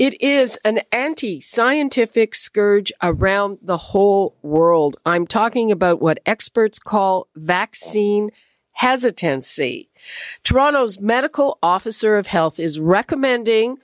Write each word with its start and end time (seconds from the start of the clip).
It 0.00 0.22
is 0.22 0.58
an 0.64 0.80
anti 0.92 1.40
scientific 1.40 2.34
scourge 2.34 2.90
around 3.02 3.58
the 3.60 3.76
whole 3.76 4.34
world. 4.40 4.96
I'm 5.04 5.26
talking 5.26 5.70
about 5.70 6.00
what 6.00 6.20
experts 6.24 6.78
call 6.78 7.28
vaccine 7.36 8.30
hesitancy. 8.72 9.90
Toronto's 10.42 10.98
medical 11.00 11.58
officer 11.62 12.16
of 12.16 12.28
health 12.28 12.58
is 12.58 12.80
recommending 12.80 13.76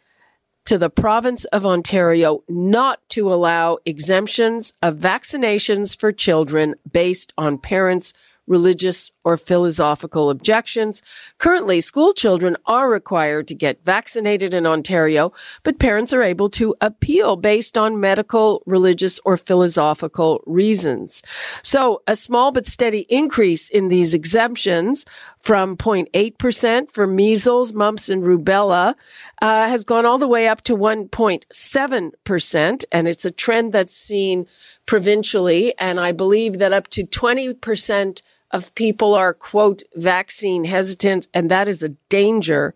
to 0.64 0.78
the 0.78 0.88
province 0.88 1.44
of 1.46 1.66
Ontario 1.66 2.42
not 2.48 3.06
to 3.10 3.30
allow 3.30 3.76
exemptions 3.84 4.72
of 4.80 4.96
vaccinations 4.96 6.00
for 6.00 6.12
children 6.12 6.76
based 6.90 7.34
on 7.36 7.58
parents' 7.58 8.14
religious 8.46 9.12
or 9.24 9.36
philosophical 9.36 10.30
objections. 10.30 11.02
Currently, 11.38 11.80
school 11.80 12.12
children 12.12 12.56
are 12.66 12.88
required 12.88 13.48
to 13.48 13.54
get 13.54 13.84
vaccinated 13.84 14.54
in 14.54 14.66
Ontario, 14.66 15.32
but 15.62 15.78
parents 15.78 16.12
are 16.12 16.22
able 16.22 16.48
to 16.50 16.74
appeal 16.80 17.36
based 17.36 17.76
on 17.76 18.00
medical, 18.00 18.62
religious, 18.66 19.18
or 19.24 19.36
philosophical 19.36 20.42
reasons. 20.46 21.22
So 21.62 22.02
a 22.06 22.16
small 22.16 22.52
but 22.52 22.66
steady 22.66 23.06
increase 23.08 23.68
in 23.68 23.88
these 23.88 24.14
exemptions 24.14 25.04
from 25.46 25.76
0.8% 25.76 26.90
for 26.90 27.06
measles, 27.06 27.72
mumps, 27.72 28.08
and 28.08 28.24
rubella 28.24 28.96
uh, 29.40 29.68
has 29.68 29.84
gone 29.84 30.04
all 30.04 30.18
the 30.18 30.26
way 30.26 30.48
up 30.48 30.62
to 30.62 30.76
1.7%. 30.76 32.84
And 32.90 33.06
it's 33.06 33.24
a 33.24 33.30
trend 33.30 33.72
that's 33.72 33.96
seen 33.96 34.46
provincially. 34.86 35.72
And 35.78 36.00
I 36.00 36.10
believe 36.12 36.58
that 36.58 36.72
up 36.72 36.88
to 36.88 37.04
20% 37.04 38.22
of 38.56 38.74
people 38.74 39.14
are, 39.14 39.34
quote, 39.34 39.82
vaccine 39.94 40.64
hesitant, 40.64 41.28
and 41.34 41.50
that 41.50 41.68
is 41.68 41.82
a 41.82 41.90
danger 42.08 42.74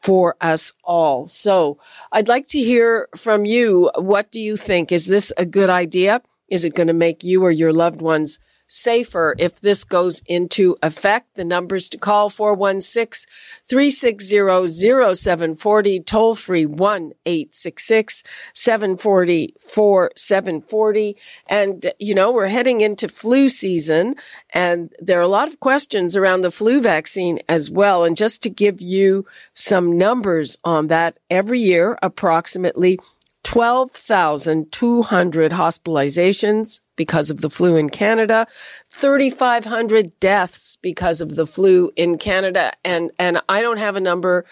for 0.00 0.36
us 0.40 0.72
all. 0.84 1.26
So 1.26 1.78
I'd 2.10 2.28
like 2.28 2.46
to 2.48 2.58
hear 2.58 3.08
from 3.16 3.44
you. 3.44 3.90
What 3.96 4.30
do 4.30 4.40
you 4.40 4.56
think? 4.56 4.92
Is 4.92 5.06
this 5.06 5.32
a 5.38 5.46
good 5.46 5.70
idea? 5.70 6.22
Is 6.48 6.64
it 6.64 6.74
going 6.74 6.88
to 6.88 6.92
make 7.06 7.24
you 7.24 7.42
or 7.42 7.50
your 7.50 7.72
loved 7.72 8.02
ones 8.02 8.38
safer 8.72 9.36
if 9.38 9.60
this 9.60 9.84
goes 9.84 10.22
into 10.26 10.76
effect. 10.82 11.34
The 11.34 11.44
numbers 11.44 11.88
to 11.90 11.98
call 11.98 12.30
416 12.30 13.30
360 13.66 15.14
0740, 15.14 16.00
toll 16.00 16.34
free 16.34 16.66
1 16.66 17.12
866 17.26 18.22
740 18.54 19.54
4740. 19.60 21.16
And, 21.46 21.92
you 21.98 22.14
know, 22.14 22.32
we're 22.32 22.48
heading 22.48 22.80
into 22.80 23.08
flu 23.08 23.48
season 23.48 24.14
and 24.50 24.92
there 24.98 25.18
are 25.18 25.22
a 25.22 25.28
lot 25.28 25.48
of 25.48 25.60
questions 25.60 26.16
around 26.16 26.40
the 26.40 26.50
flu 26.50 26.80
vaccine 26.80 27.38
as 27.48 27.70
well. 27.70 28.04
And 28.04 28.16
just 28.16 28.42
to 28.44 28.50
give 28.50 28.80
you 28.80 29.26
some 29.54 29.98
numbers 29.98 30.56
on 30.64 30.86
that, 30.88 31.18
every 31.28 31.60
year, 31.60 31.98
approximately 32.02 32.98
12,200 33.42 35.52
hospitalizations 35.52 36.81
because 37.02 37.30
of 37.30 37.40
the 37.40 37.50
flu 37.50 37.74
in 37.74 37.90
Canada, 37.90 38.46
3,500 38.92 40.18
deaths 40.20 40.76
because 40.76 41.20
of 41.20 41.36
the 41.36 41.46
flu 41.46 41.92
in 41.96 42.18
Canada. 42.18 42.72
And, 42.84 43.12
and 43.18 43.40
I 43.48 43.62
don't 43.62 43.78
have 43.78 43.96
a 43.96 44.00
number 44.00 44.44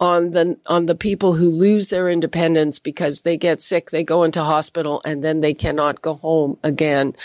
on 0.00 0.30
the 0.32 0.58
on 0.66 0.84
the 0.86 0.94
people 0.94 1.34
who 1.34 1.50
lose 1.50 1.88
their 1.88 2.08
independence 2.08 2.78
because 2.78 3.20
they 3.22 3.36
get 3.36 3.60
sick, 3.62 3.90
they 3.90 4.04
go 4.04 4.22
into 4.22 4.42
hospital, 4.42 5.02
and 5.04 5.24
then 5.24 5.40
they 5.40 5.52
cannot 5.54 6.02
go 6.02 6.14
home 6.14 6.56
again. 6.62 7.16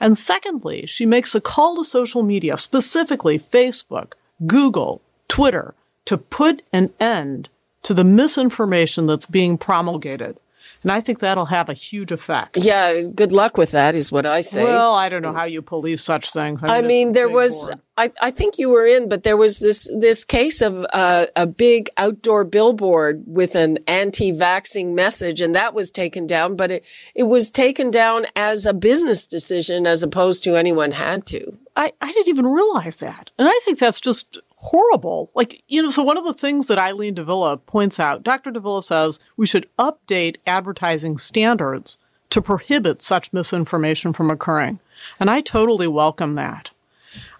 And 0.00 0.16
secondly, 0.16 0.86
she 0.86 1.04
makes 1.04 1.34
a 1.34 1.40
call 1.40 1.76
to 1.76 1.84
social 1.84 2.22
media, 2.22 2.56
specifically 2.56 3.38
Facebook, 3.38 4.14
Google, 4.46 5.02
Twitter, 5.28 5.74
to 6.06 6.16
put 6.16 6.62
an 6.72 6.92
end 6.98 7.50
to 7.82 7.94
the 7.94 8.04
misinformation 8.04 9.06
that's 9.06 9.26
being 9.26 9.58
promulgated. 9.58 10.38
And 10.82 10.90
I 10.90 11.00
think 11.00 11.18
that'll 11.18 11.46
have 11.46 11.68
a 11.68 11.74
huge 11.74 12.10
effect. 12.10 12.56
Yeah, 12.56 13.02
good 13.14 13.32
luck 13.32 13.58
with 13.58 13.72
that, 13.72 13.94
is 13.94 14.10
what 14.10 14.24
I 14.24 14.40
say. 14.40 14.64
Well, 14.64 14.94
I 14.94 15.08
don't 15.08 15.22
know 15.22 15.32
how 15.32 15.44
you 15.44 15.60
police 15.60 16.02
such 16.02 16.32
things. 16.32 16.62
I 16.62 16.66
mean, 16.66 16.84
I 16.84 16.88
mean 16.88 17.12
there 17.12 17.28
was, 17.28 17.70
I, 17.98 18.10
I, 18.20 18.30
think 18.30 18.58
you 18.58 18.70
were 18.70 18.86
in, 18.86 19.08
but 19.08 19.22
there 19.22 19.36
was 19.36 19.58
this 19.58 19.90
this 19.94 20.24
case 20.24 20.62
of 20.62 20.86
uh, 20.92 21.26
a 21.36 21.46
big 21.46 21.90
outdoor 21.98 22.44
billboard 22.44 23.24
with 23.26 23.54
an 23.54 23.78
anti-vaxing 23.86 24.94
message, 24.94 25.42
and 25.42 25.54
that 25.54 25.74
was 25.74 25.90
taken 25.90 26.26
down. 26.26 26.56
But 26.56 26.70
it 26.70 26.84
it 27.14 27.24
was 27.24 27.50
taken 27.50 27.90
down 27.90 28.24
as 28.34 28.64
a 28.64 28.72
business 28.72 29.26
decision, 29.26 29.86
as 29.86 30.02
opposed 30.02 30.44
to 30.44 30.56
anyone 30.56 30.92
had 30.92 31.26
to. 31.26 31.58
I, 31.76 31.92
I 32.00 32.10
didn't 32.12 32.28
even 32.28 32.46
realize 32.46 32.96
that, 32.98 33.30
and 33.38 33.48
I 33.48 33.60
think 33.64 33.78
that's 33.78 34.00
just 34.00 34.38
horrible. 34.60 35.30
Like, 35.34 35.62
you 35.68 35.82
know, 35.82 35.88
so 35.88 36.02
one 36.02 36.18
of 36.18 36.24
the 36.24 36.34
things 36.34 36.66
that 36.66 36.78
Eileen 36.78 37.14
de 37.14 37.24
Villa 37.24 37.56
points 37.56 37.98
out, 37.98 38.22
Dr. 38.22 38.50
de 38.50 38.60
Villa 38.60 38.82
says 38.82 39.18
we 39.36 39.46
should 39.46 39.68
update 39.78 40.36
advertising 40.46 41.16
standards 41.16 41.96
to 42.28 42.42
prohibit 42.42 43.00
such 43.00 43.32
misinformation 43.32 44.12
from 44.12 44.30
occurring. 44.30 44.78
And 45.18 45.30
I 45.30 45.40
totally 45.40 45.88
welcome 45.88 46.34
that. 46.34 46.72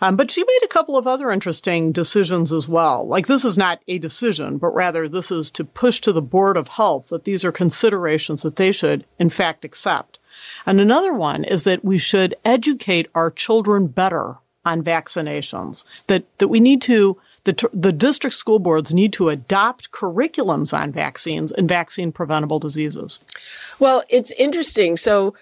Um, 0.01 0.17
but 0.17 0.31
she 0.31 0.43
made 0.43 0.61
a 0.65 0.69
couple 0.69 0.97
of 0.97 1.07
other 1.07 1.31
interesting 1.31 1.93
decisions 1.93 2.53
as 2.53 2.69
well. 2.69 3.07
Like 3.07 3.27
this 3.27 3.45
is 3.45 3.59
not 3.59 3.83
a 3.87 3.99
decision, 3.99 4.57
but 4.57 4.75
rather 4.75 5.07
this 5.07 5.31
is 5.31 5.51
to 5.53 5.65
push 5.65 6.01
to 6.01 6.13
the 6.13 6.23
Board 6.23 6.57
of 6.57 6.69
Health 6.69 7.09
that 7.09 7.25
these 7.25 7.45
are 7.45 7.53
considerations 7.53 8.43
that 8.43 8.57
they 8.57 8.73
should, 8.73 9.05
in 9.19 9.29
fact, 9.29 9.65
accept. 9.65 10.19
And 10.65 10.81
another 10.81 11.13
one 11.13 11.45
is 11.45 11.65
that 11.65 11.85
we 11.85 11.99
should 11.99 12.35
educate 12.45 13.09
our 13.15 13.31
children 13.31 13.89
better 13.89 14.39
on 14.71 14.83
vaccinations, 14.83 15.85
that, 16.07 16.23
that 16.39 16.49
we 16.49 16.61
need 16.61 16.81
to, 16.83 17.19
the, 17.45 17.69
the 17.73 17.93
district 17.93 18.37
school 18.37 18.59
boards 18.59 18.95
need 18.95 19.13
to 19.15 19.29
adopt 19.29 19.91
curriculums 19.91 20.77
on 20.77 20.93
vaccines 20.93 21.51
and 21.53 21.69
vaccine 21.69 22.13
preventable 22.13 22.59
diseases. 22.59 23.21
Well, 23.79 24.03
it's 24.09 24.33
interesting. 24.33 24.97
So 24.97 25.35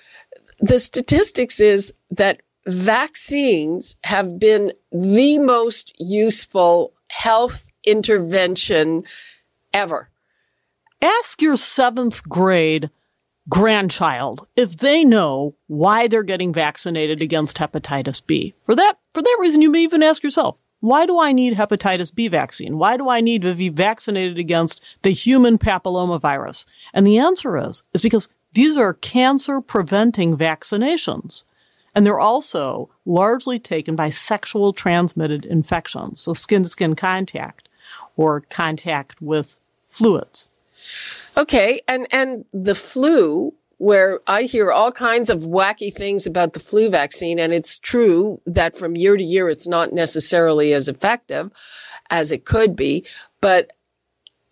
the 0.60 0.78
statistics 0.78 1.60
is 1.60 1.92
that 2.10 2.40
vaccines 2.66 3.96
have 4.04 4.38
been 4.38 4.72
the 4.92 5.38
most 5.38 5.94
useful 5.98 6.92
health 7.10 7.68
intervention 7.84 9.04
ever. 9.72 10.08
Ask 11.00 11.42
your 11.42 11.56
seventh 11.56 12.28
grade 12.28 12.90
grandchild 13.48 14.46
if 14.56 14.76
they 14.76 15.04
know 15.04 15.54
why 15.66 16.06
they're 16.06 16.22
getting 16.22 16.52
vaccinated 16.52 17.20
against 17.20 17.58
hepatitis 17.58 18.24
B. 18.24 18.54
For 18.62 18.74
that, 18.74 18.98
for 19.12 19.22
that 19.22 19.36
reason, 19.40 19.62
you 19.62 19.70
may 19.70 19.82
even 19.82 20.02
ask 20.02 20.22
yourself, 20.22 20.60
why 20.80 21.06
do 21.06 21.18
I 21.18 21.32
need 21.32 21.54
hepatitis 21.54 22.14
B 22.14 22.28
vaccine? 22.28 22.78
Why 22.78 22.96
do 22.96 23.08
I 23.08 23.20
need 23.20 23.42
to 23.42 23.54
be 23.54 23.68
vaccinated 23.68 24.38
against 24.38 24.80
the 25.02 25.10
human 25.10 25.58
papillomavirus? 25.58 26.66
And 26.94 27.06
the 27.06 27.18
answer 27.18 27.56
is, 27.56 27.82
is 27.92 28.00
because 28.00 28.28
these 28.52 28.76
are 28.76 28.94
cancer 28.94 29.60
preventing 29.60 30.36
vaccinations. 30.36 31.44
And 31.94 32.06
they're 32.06 32.20
also 32.20 32.90
largely 33.04 33.58
taken 33.58 33.96
by 33.96 34.10
sexual 34.10 34.72
transmitted 34.72 35.44
infections. 35.44 36.20
So 36.20 36.32
skin 36.32 36.62
to 36.62 36.68
skin 36.68 36.94
contact 36.94 37.68
or 38.16 38.42
contact 38.42 39.20
with 39.20 39.58
fluids. 39.84 40.48
Okay, 41.36 41.80
and 41.86 42.06
and 42.10 42.44
the 42.52 42.74
flu 42.74 43.54
where 43.78 44.20
I 44.26 44.42
hear 44.42 44.72
all 44.72 44.90
kinds 44.90 45.30
of 45.30 45.44
wacky 45.44 45.92
things 45.92 46.26
about 46.26 46.52
the 46.52 46.60
flu 46.60 46.90
vaccine 46.90 47.38
and 47.38 47.52
it's 47.52 47.78
true 47.78 48.40
that 48.44 48.76
from 48.76 48.96
year 48.96 49.16
to 49.16 49.22
year 49.22 49.48
it's 49.48 49.68
not 49.68 49.92
necessarily 49.92 50.72
as 50.72 50.88
effective 50.88 51.52
as 52.10 52.32
it 52.32 52.44
could 52.44 52.74
be, 52.74 53.06
but 53.40 53.70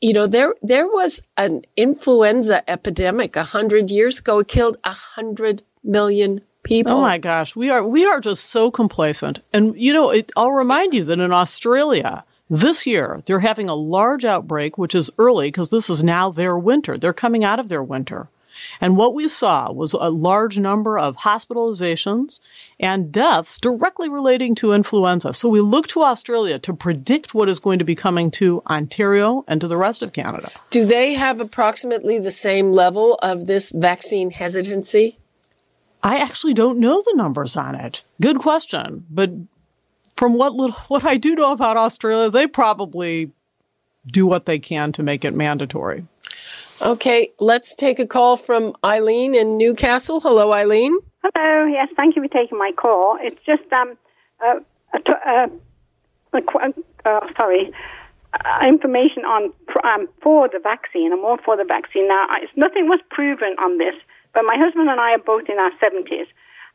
you 0.01 0.13
know, 0.13 0.27
there, 0.27 0.55
there 0.63 0.87
was 0.87 1.23
an 1.37 1.63
influenza 1.77 2.69
epidemic 2.71 3.35
a 3.35 3.45
hundred 3.45 3.91
years 3.91 4.19
ago. 4.19 4.41
It 4.41 4.49
killed 4.49 4.77
a 4.85 4.93
hundred 4.93 5.63
million 5.83 6.43
people. 6.63 6.93
Oh 6.93 7.01
my 7.01 7.19
gosh. 7.19 7.57
We 7.57 7.71
are, 7.71 7.83
we 7.83 8.05
are 8.05 8.21
just 8.21 8.45
so 8.45 8.71
complacent. 8.71 9.41
And, 9.53 9.75
you 9.81 9.93
know, 9.93 10.11
it, 10.11 10.31
I'll 10.37 10.53
remind 10.53 10.93
you 10.93 11.05
that 11.05 11.19
in 11.19 11.33
Australia, 11.33 12.25
this 12.49 12.87
year, 12.87 13.23
they're 13.27 13.41
having 13.41 13.69
a 13.69 13.75
large 13.75 14.25
outbreak, 14.25 14.79
which 14.79 14.95
is 14.95 15.11
early 15.19 15.49
because 15.49 15.71
this 15.71 15.91
is 15.91 16.05
now 16.05 16.31
their 16.31 16.59
winter. 16.59 16.97
They're 16.97 17.13
coming 17.13 17.45
out 17.45 17.59
of 17.59 17.69
their 17.69 17.83
winter. 17.83 18.29
And 18.81 18.97
what 18.97 19.15
we 19.15 19.29
saw 19.29 19.71
was 19.71 19.93
a 19.93 20.09
large 20.09 20.59
number 20.59 20.99
of 20.99 21.19
hospitalizations 21.19 22.41
and 22.81 23.13
deaths 23.13 23.59
directly 23.59 24.09
relating 24.09 24.55
to 24.57 24.73
influenza. 24.73 25.35
So 25.35 25.49
we 25.49 25.61
look 25.61 25.89
to 25.89 26.03
Australia 26.03 26.59
to 26.61 26.73
predict 26.73 27.35
what 27.35 27.49
is 27.49 27.61
going 27.61 27.79
to 27.79 27.85
be 27.85 27.95
coming 27.95 28.31
to 28.33 28.63
Ontario 28.67 29.45
and 29.47 29.61
to 29.61 29.69
the 29.69 29.77
rest 29.77 30.03
of 30.03 30.13
Canada. 30.13 30.51
Do 30.71 30.85
they 30.85 31.15
have 31.15 31.41
approximately 31.41 32.19
the 32.19 32.31
same 32.31 32.73
level 32.73 33.19
of 33.23 33.47
this 33.47 33.73
vaccine 33.73 34.31
hesitancy? 34.31 35.19
I 36.03 36.19
actually 36.19 36.55
don't 36.55 36.79
know 36.79 37.03
the 37.03 37.15
numbers 37.17 37.57
on 37.57 37.75
it. 37.75 38.05
Good 38.21 38.39
question. 38.39 39.07
But 39.11 39.31
from 40.17 40.35
what 40.35 40.55
little, 40.55 40.77
what 40.89 41.05
I 41.05 41.17
do 41.17 41.35
know 41.35 41.53
about 41.53 41.77
Australia, 41.77 42.31
they 42.31 42.47
probably 42.47 43.31
do 44.11 44.27
what 44.27 44.47
they 44.47 44.59
can 44.59 44.93
to 44.93 45.03
make 45.03 45.25
it 45.25 45.35
mandatory. 45.35 46.07
Okay, 46.83 47.33
let's 47.41 47.75
take 47.75 47.99
a 47.99 48.07
call 48.07 48.37
from 48.37 48.77
Eileen 48.85 49.35
in 49.35 49.57
Newcastle. 49.57 50.21
Hello, 50.21 50.53
Eileen. 50.53 50.99
Hello. 51.23 51.67
Yes, 51.67 51.89
thank 51.97 52.17
you 52.17 52.23
for 52.23 52.29
taking 52.29 52.59
my 52.59 52.71
call. 52.77 53.19
It's 53.21 53.41
just 53.47 53.73
um, 53.73 53.97
uh, 54.45 54.61
uh, 54.95 55.49
uh, 56.35 57.21
sorry, 57.39 57.73
uh, 58.45 58.67
information 58.67 59.25
on 59.25 59.53
um, 59.85 60.09
for 60.23 60.49
the 60.49 60.59
vaccine. 60.59 61.13
I'm 61.13 61.25
all 61.25 61.39
for 61.45 61.57
the 61.57 61.65
vaccine 61.65 62.09
now. 62.09 62.27
It's, 62.43 62.53
nothing 62.57 62.89
was 62.89 63.01
proven 63.11 63.57
on 63.59 63.79
this, 63.79 63.95
but 64.35 64.45
my 64.47 64.57
husband 64.59 64.89
and 64.91 65.01
I 65.01 65.13
are 65.13 65.19
both 65.19 65.49
in 65.49 65.59
our 65.59 65.71
seventies, 65.83 66.27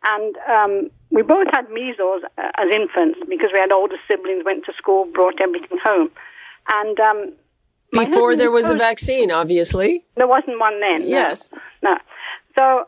and 0.03 0.35
um, 0.49 0.89
we 1.09 1.21
both 1.21 1.47
had 1.51 1.69
measles 1.69 2.23
uh, 2.37 2.51
as 2.57 2.73
infants 2.73 3.19
because 3.29 3.49
we 3.53 3.59
had 3.59 3.71
older 3.71 3.97
siblings, 4.09 4.43
went 4.45 4.65
to 4.65 4.73
school, 4.73 5.05
brought 5.05 5.39
everything 5.41 5.77
home, 5.83 6.09
and 6.71 6.99
um, 6.99 7.33
before 7.91 8.35
there 8.35 8.51
was 8.51 8.69
a 8.69 8.75
vaccine, 8.75 9.31
obviously. 9.31 10.05
There 10.15 10.27
wasn't 10.27 10.59
one 10.59 10.79
then. 10.79 11.07
Yes. 11.07 11.53
No. 11.83 11.97
So 12.57 12.85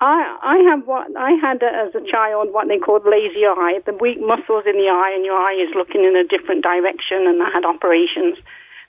I 0.00 0.36
I 0.42 0.58
have 0.70 0.86
what 0.86 1.08
I 1.16 1.32
had 1.32 1.62
as 1.62 1.94
a 1.94 2.04
child 2.10 2.52
what 2.52 2.68
they 2.68 2.78
called 2.78 3.04
lazy 3.04 3.46
eye, 3.46 3.80
the 3.86 3.94
weak 3.94 4.20
muscles 4.20 4.64
in 4.66 4.76
the 4.76 4.90
eye, 4.92 5.12
and 5.14 5.24
your 5.24 5.38
eye 5.38 5.54
is 5.54 5.74
looking 5.74 6.04
in 6.04 6.16
a 6.16 6.24
different 6.24 6.62
direction. 6.62 7.26
And 7.26 7.42
I 7.42 7.50
had 7.52 7.64
operations. 7.64 8.36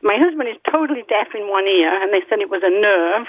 My 0.01 0.17
husband 0.17 0.49
is 0.49 0.57
totally 0.69 1.03
deaf 1.07 1.27
in 1.33 1.49
one 1.49 1.65
ear, 1.65 2.01
and 2.01 2.13
they 2.13 2.21
said 2.29 2.39
it 2.39 2.49
was 2.49 2.61
a 2.63 2.69
nerve. 2.69 3.27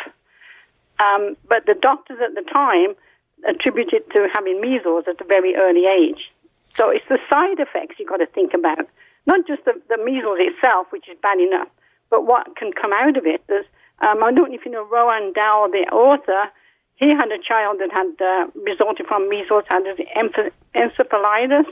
Um, 1.00 1.37
but 1.49 1.64
the 1.67 1.75
doctors 1.75 2.19
at 2.25 2.35
the 2.35 2.43
time 2.50 2.97
attributed 3.46 4.02
to 4.14 4.29
having 4.35 4.61
measles 4.61 5.05
at 5.08 5.20
a 5.20 5.25
very 5.25 5.55
early 5.55 5.85
age. 5.87 6.31
So 6.76 6.90
it's 6.90 7.05
the 7.08 7.19
side 7.31 7.58
effects 7.58 7.96
you've 7.99 8.08
got 8.08 8.19
to 8.19 8.26
think 8.26 8.55
about, 8.55 8.87
not 9.26 9.46
just 9.46 9.64
the, 9.64 9.75
the 9.88 9.99
measles 10.02 10.38
itself, 10.40 10.87
which 10.90 11.08
is 11.08 11.17
bad 11.23 11.38
enough, 11.40 11.69
but 12.11 12.25
what 12.25 12.56
can 12.56 12.73
come 12.73 12.93
out 12.93 13.17
of 13.17 13.26
it. 13.26 13.43
Um, 14.00 14.23
I 14.23 14.32
don't 14.32 14.50
know 14.50 14.55
if 14.55 14.64
you 14.64 14.70
know 14.70 14.87
Roald 14.87 15.35
Dahl, 15.35 15.70
the 15.70 15.87
author. 15.93 16.50
He 16.96 17.08
had 17.08 17.31
a 17.31 17.38
child 17.38 17.79
that 17.79 17.90
had 17.93 18.14
uh, 18.19 18.50
resulted 18.62 19.06
from 19.06 19.29
measles, 19.29 19.64
had 19.70 19.85
encephalitis 20.75 21.67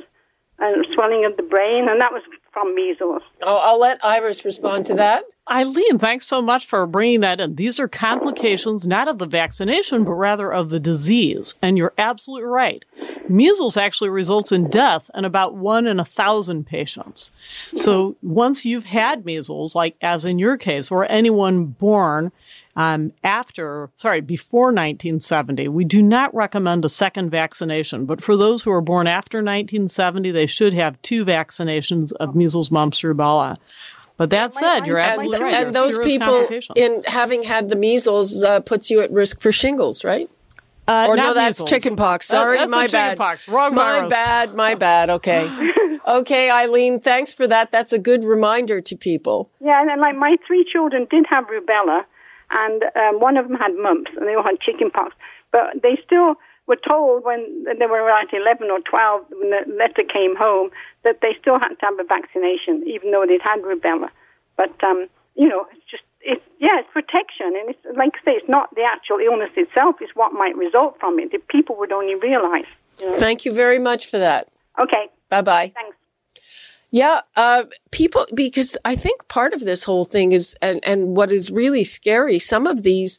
and 0.58 0.86
swelling 0.94 1.24
of 1.24 1.36
the 1.36 1.42
brain, 1.42 1.88
and 1.88 2.00
that 2.00 2.12
was 2.12 2.22
from 2.52 2.74
measles. 2.74 3.22
Oh, 3.42 3.56
I'll 3.56 3.78
let 3.78 4.02
Iris 4.02 4.44
respond 4.44 4.86
to 4.86 4.94
that. 4.94 5.24
Eileen, 5.50 5.98
thanks 5.98 6.26
so 6.26 6.40
much 6.40 6.66
for 6.66 6.86
bringing 6.86 7.20
that 7.20 7.38
in. 7.38 7.56
These 7.56 7.78
are 7.78 7.86
complications 7.86 8.86
not 8.86 9.08
of 9.08 9.18
the 9.18 9.26
vaccination, 9.26 10.04
but 10.04 10.14
rather 10.14 10.50
of 10.50 10.70
the 10.70 10.80
disease. 10.80 11.54
And 11.60 11.76
you're 11.76 11.92
absolutely 11.98 12.48
right. 12.48 12.84
Measles 13.28 13.76
actually 13.76 14.08
results 14.08 14.52
in 14.52 14.70
death 14.70 15.10
in 15.14 15.24
about 15.24 15.54
one 15.54 15.86
in 15.86 16.00
a 16.00 16.04
thousand 16.04 16.66
patients. 16.66 17.30
So 17.74 18.16
once 18.22 18.64
you've 18.64 18.86
had 18.86 19.26
measles, 19.26 19.74
like 19.74 19.96
as 20.00 20.24
in 20.24 20.38
your 20.38 20.56
case, 20.56 20.90
or 20.90 21.10
anyone 21.10 21.66
born 21.66 22.32
um, 22.76 23.12
after, 23.24 23.90
sorry, 23.96 24.20
before 24.20 24.66
1970. 24.66 25.68
We 25.68 25.84
do 25.84 26.02
not 26.02 26.34
recommend 26.34 26.84
a 26.84 26.88
second 26.88 27.30
vaccination, 27.30 28.04
but 28.04 28.22
for 28.22 28.36
those 28.36 28.62
who 28.62 28.70
are 28.70 28.82
born 28.82 29.06
after 29.06 29.38
1970, 29.38 30.30
they 30.30 30.46
should 30.46 30.74
have 30.74 31.00
two 31.02 31.24
vaccinations 31.24 32.12
of 32.20 32.36
measles, 32.36 32.70
mumps, 32.70 33.00
rubella. 33.00 33.56
But 34.18 34.30
that 34.30 34.52
said, 34.52 34.86
you're 34.86 34.98
absolutely 34.98 35.36
and, 35.36 35.44
right. 35.44 35.66
And 35.66 35.74
those 35.74 35.98
people, 35.98 36.48
in 36.74 37.02
having 37.06 37.42
had 37.42 37.68
the 37.68 37.76
measles, 37.76 38.42
uh, 38.42 38.60
puts 38.60 38.90
you 38.90 39.00
at 39.00 39.10
risk 39.10 39.40
for 39.40 39.52
shingles, 39.52 40.04
right? 40.04 40.28
Uh, 40.88 41.06
or 41.08 41.16
no, 41.16 41.34
that's 41.34 41.58
measles. 41.58 41.70
chickenpox. 41.70 42.26
Sorry, 42.26 42.58
uh, 42.58 42.68
my 42.68 42.86
bad. 42.86 43.18
Pox. 43.18 43.48
Wrong 43.48 43.74
my 43.74 43.98
virus. 43.98 44.10
bad. 44.10 44.54
My 44.54 44.74
bad. 44.74 45.10
Okay. 45.10 45.50
okay, 46.08 46.50
Eileen. 46.50 47.00
Thanks 47.00 47.34
for 47.34 47.46
that. 47.46 47.72
That's 47.72 47.92
a 47.92 47.98
good 47.98 48.24
reminder 48.24 48.80
to 48.80 48.96
people. 48.96 49.50
Yeah, 49.60 49.80
and, 49.80 49.90
and 49.90 50.00
like 50.00 50.16
my 50.16 50.36
three 50.46 50.64
children 50.70 51.06
did 51.10 51.26
have 51.28 51.46
rubella, 51.46 52.04
and 52.50 52.84
um, 52.94 53.20
one 53.20 53.36
of 53.36 53.48
them 53.48 53.56
had 53.56 53.74
mumps, 53.76 54.10
and 54.16 54.26
they 54.26 54.34
all 54.34 54.44
had 54.44 54.60
chickenpox. 54.60 55.14
But 55.52 55.82
they 55.82 55.98
still 56.04 56.36
were 56.66 56.76
told 56.76 57.24
when 57.24 57.64
they 57.78 57.86
were 57.86 58.02
around 58.02 58.28
11 58.32 58.70
or 58.70 58.80
12, 58.80 59.26
when 59.30 59.50
the 59.50 59.62
letter 59.74 60.02
came 60.02 60.34
home, 60.36 60.70
that 61.04 61.20
they 61.22 61.36
still 61.40 61.58
had 61.58 61.74
to 61.74 61.86
have 61.86 61.98
a 61.98 62.04
vaccination, 62.04 62.82
even 62.86 63.12
though 63.12 63.24
they'd 63.26 63.42
had 63.42 63.62
rubella. 63.62 64.08
But, 64.56 64.74
um, 64.84 65.06
you 65.34 65.48
know, 65.48 65.66
it's 65.72 65.84
just, 65.90 66.02
it's, 66.20 66.42
yeah, 66.58 66.78
it's 66.80 66.88
protection. 66.92 67.54
And 67.54 67.70
it's, 67.70 67.78
like 67.96 68.14
I 68.22 68.30
say, 68.30 68.36
it's 68.36 68.48
not 68.48 68.74
the 68.74 68.82
actual 68.82 69.18
illness 69.18 69.50
itself, 69.56 69.96
it's 70.00 70.14
what 70.14 70.32
might 70.32 70.56
result 70.56 70.98
from 70.98 71.18
it 71.20 71.30
that 71.32 71.46
people 71.48 71.76
would 71.78 71.92
only 71.92 72.16
realize. 72.16 72.66
You 73.00 73.10
know? 73.10 73.18
Thank 73.18 73.44
you 73.44 73.52
very 73.52 73.78
much 73.78 74.06
for 74.06 74.18
that. 74.18 74.48
Okay. 74.80 75.08
Bye 75.28 75.42
bye. 75.42 75.72
Thanks. 75.74 75.96
Yeah, 76.96 77.20
uh, 77.36 77.64
people, 77.90 78.24
because 78.32 78.78
I 78.82 78.96
think 78.96 79.28
part 79.28 79.52
of 79.52 79.60
this 79.60 79.84
whole 79.84 80.04
thing 80.04 80.32
is, 80.32 80.56
and, 80.62 80.80
and 80.82 81.14
what 81.14 81.30
is 81.30 81.50
really 81.50 81.84
scary, 81.84 82.38
some 82.38 82.66
of 82.66 82.84
these 82.84 83.18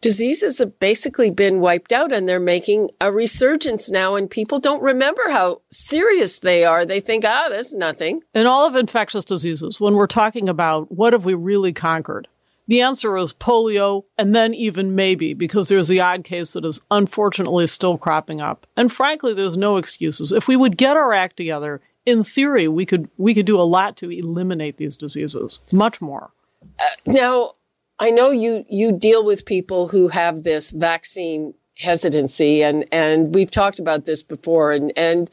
diseases 0.00 0.58
have 0.58 0.80
basically 0.80 1.30
been 1.30 1.60
wiped 1.60 1.92
out 1.92 2.12
and 2.12 2.28
they're 2.28 2.40
making 2.40 2.90
a 3.00 3.12
resurgence 3.12 3.92
now 3.92 4.16
and 4.16 4.28
people 4.28 4.58
don't 4.58 4.82
remember 4.82 5.22
how 5.28 5.60
serious 5.70 6.40
they 6.40 6.64
are. 6.64 6.84
They 6.84 6.98
think, 6.98 7.24
ah, 7.24 7.46
that's 7.48 7.72
nothing. 7.72 8.22
In 8.34 8.48
all 8.48 8.66
of 8.66 8.74
infectious 8.74 9.24
diseases, 9.24 9.80
when 9.80 9.94
we're 9.94 10.08
talking 10.08 10.48
about 10.48 10.90
what 10.90 11.12
have 11.12 11.24
we 11.24 11.34
really 11.34 11.72
conquered, 11.72 12.26
the 12.66 12.80
answer 12.80 13.16
is 13.16 13.32
polio 13.32 14.02
and 14.18 14.34
then 14.34 14.52
even 14.52 14.96
maybe 14.96 15.32
because 15.32 15.68
there's 15.68 15.86
the 15.86 16.00
odd 16.00 16.24
case 16.24 16.54
that 16.54 16.64
is 16.64 16.80
unfortunately 16.90 17.68
still 17.68 17.98
cropping 17.98 18.40
up. 18.40 18.66
And 18.76 18.90
frankly, 18.90 19.32
there's 19.32 19.56
no 19.56 19.76
excuses. 19.76 20.32
If 20.32 20.48
we 20.48 20.56
would 20.56 20.76
get 20.76 20.96
our 20.96 21.12
act 21.12 21.36
together, 21.36 21.80
in 22.06 22.24
theory, 22.24 22.68
we 22.68 22.86
could 22.86 23.08
we 23.16 23.34
could 23.34 23.46
do 23.46 23.60
a 23.60 23.62
lot 23.62 23.96
to 23.98 24.10
eliminate 24.10 24.76
these 24.76 24.96
diseases, 24.96 25.60
much 25.72 26.00
more. 26.00 26.32
Uh, 26.78 26.84
now, 27.06 27.54
I 27.98 28.10
know 28.10 28.30
you 28.30 28.64
you 28.68 28.92
deal 28.92 29.24
with 29.24 29.46
people 29.46 29.88
who 29.88 30.08
have 30.08 30.42
this 30.42 30.70
vaccine 30.70 31.54
hesitancy 31.78 32.62
and 32.62 32.86
and 32.92 33.34
we've 33.34 33.50
talked 33.50 33.78
about 33.78 34.04
this 34.04 34.22
before 34.22 34.72
and 34.72 34.92
and 34.96 35.30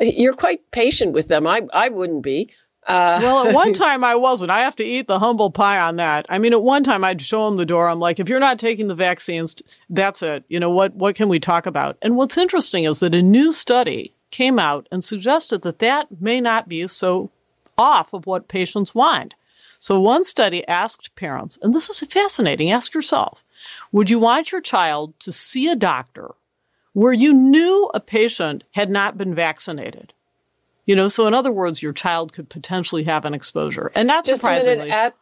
you're 0.00 0.34
quite 0.34 0.70
patient 0.70 1.12
with 1.12 1.28
them. 1.28 1.46
I 1.46 1.62
I 1.72 1.88
wouldn't 1.88 2.22
be. 2.22 2.50
Uh, 2.86 3.20
well, 3.22 3.46
at 3.46 3.54
one 3.54 3.72
time 3.84 4.02
I 4.02 4.14
wasn't. 4.14 4.50
I 4.50 4.60
have 4.60 4.76
to 4.76 4.84
eat 4.84 5.08
the 5.08 5.18
humble 5.18 5.50
pie 5.50 5.78
on 5.78 5.96
that. 5.96 6.24
I 6.30 6.38
mean, 6.38 6.52
at 6.54 6.62
one 6.62 6.82
time 6.82 7.04
I'd 7.04 7.20
show 7.20 7.46
them 7.46 7.58
the 7.58 7.66
door. 7.66 7.88
I'm 7.88 8.00
like, 8.00 8.18
if 8.18 8.28
you're 8.30 8.40
not 8.40 8.58
taking 8.58 8.88
the 8.88 8.94
vaccines, 8.94 9.54
that's 9.90 10.22
it. 10.22 10.44
You 10.48 10.58
know 10.58 10.70
what? 10.70 10.94
What 10.94 11.14
can 11.14 11.28
we 11.28 11.38
talk 11.38 11.66
about? 11.66 11.98
And 12.00 12.16
what's 12.16 12.38
interesting 12.38 12.84
is 12.84 13.00
that 13.00 13.14
a 13.14 13.22
new 13.22 13.52
study 13.52 14.14
came 14.30 14.58
out 14.58 14.88
and 14.90 15.02
suggested 15.02 15.62
that 15.62 15.78
that 15.78 16.20
may 16.20 16.40
not 16.40 16.68
be 16.68 16.86
so 16.86 17.30
off 17.76 18.12
of 18.12 18.26
what 18.26 18.48
patients 18.48 18.94
want. 18.94 19.34
So 19.78 20.00
one 20.00 20.24
study 20.24 20.66
asked 20.66 21.14
parents, 21.14 21.58
and 21.62 21.72
this 21.72 21.88
is 21.88 22.00
fascinating, 22.00 22.70
ask 22.70 22.94
yourself, 22.94 23.44
would 23.92 24.10
you 24.10 24.18
want 24.18 24.50
your 24.50 24.60
child 24.60 25.18
to 25.20 25.30
see 25.30 25.68
a 25.68 25.76
doctor 25.76 26.34
where 26.94 27.12
you 27.12 27.32
knew 27.32 27.88
a 27.94 28.00
patient 28.00 28.64
had 28.72 28.90
not 28.90 29.16
been 29.16 29.34
vaccinated? 29.34 30.12
You 30.84 30.96
know, 30.96 31.06
so 31.06 31.26
in 31.26 31.34
other 31.34 31.52
words, 31.52 31.82
your 31.82 31.92
child 31.92 32.32
could 32.32 32.48
potentially 32.48 33.04
have 33.04 33.24
an 33.24 33.34
exposure. 33.34 33.92
And 33.94 34.08
not 34.08 34.24
Just 34.24 34.40
surprisingly. 34.40 34.86
A 34.86 34.88
minute, 34.88 34.92
at, 34.92 35.14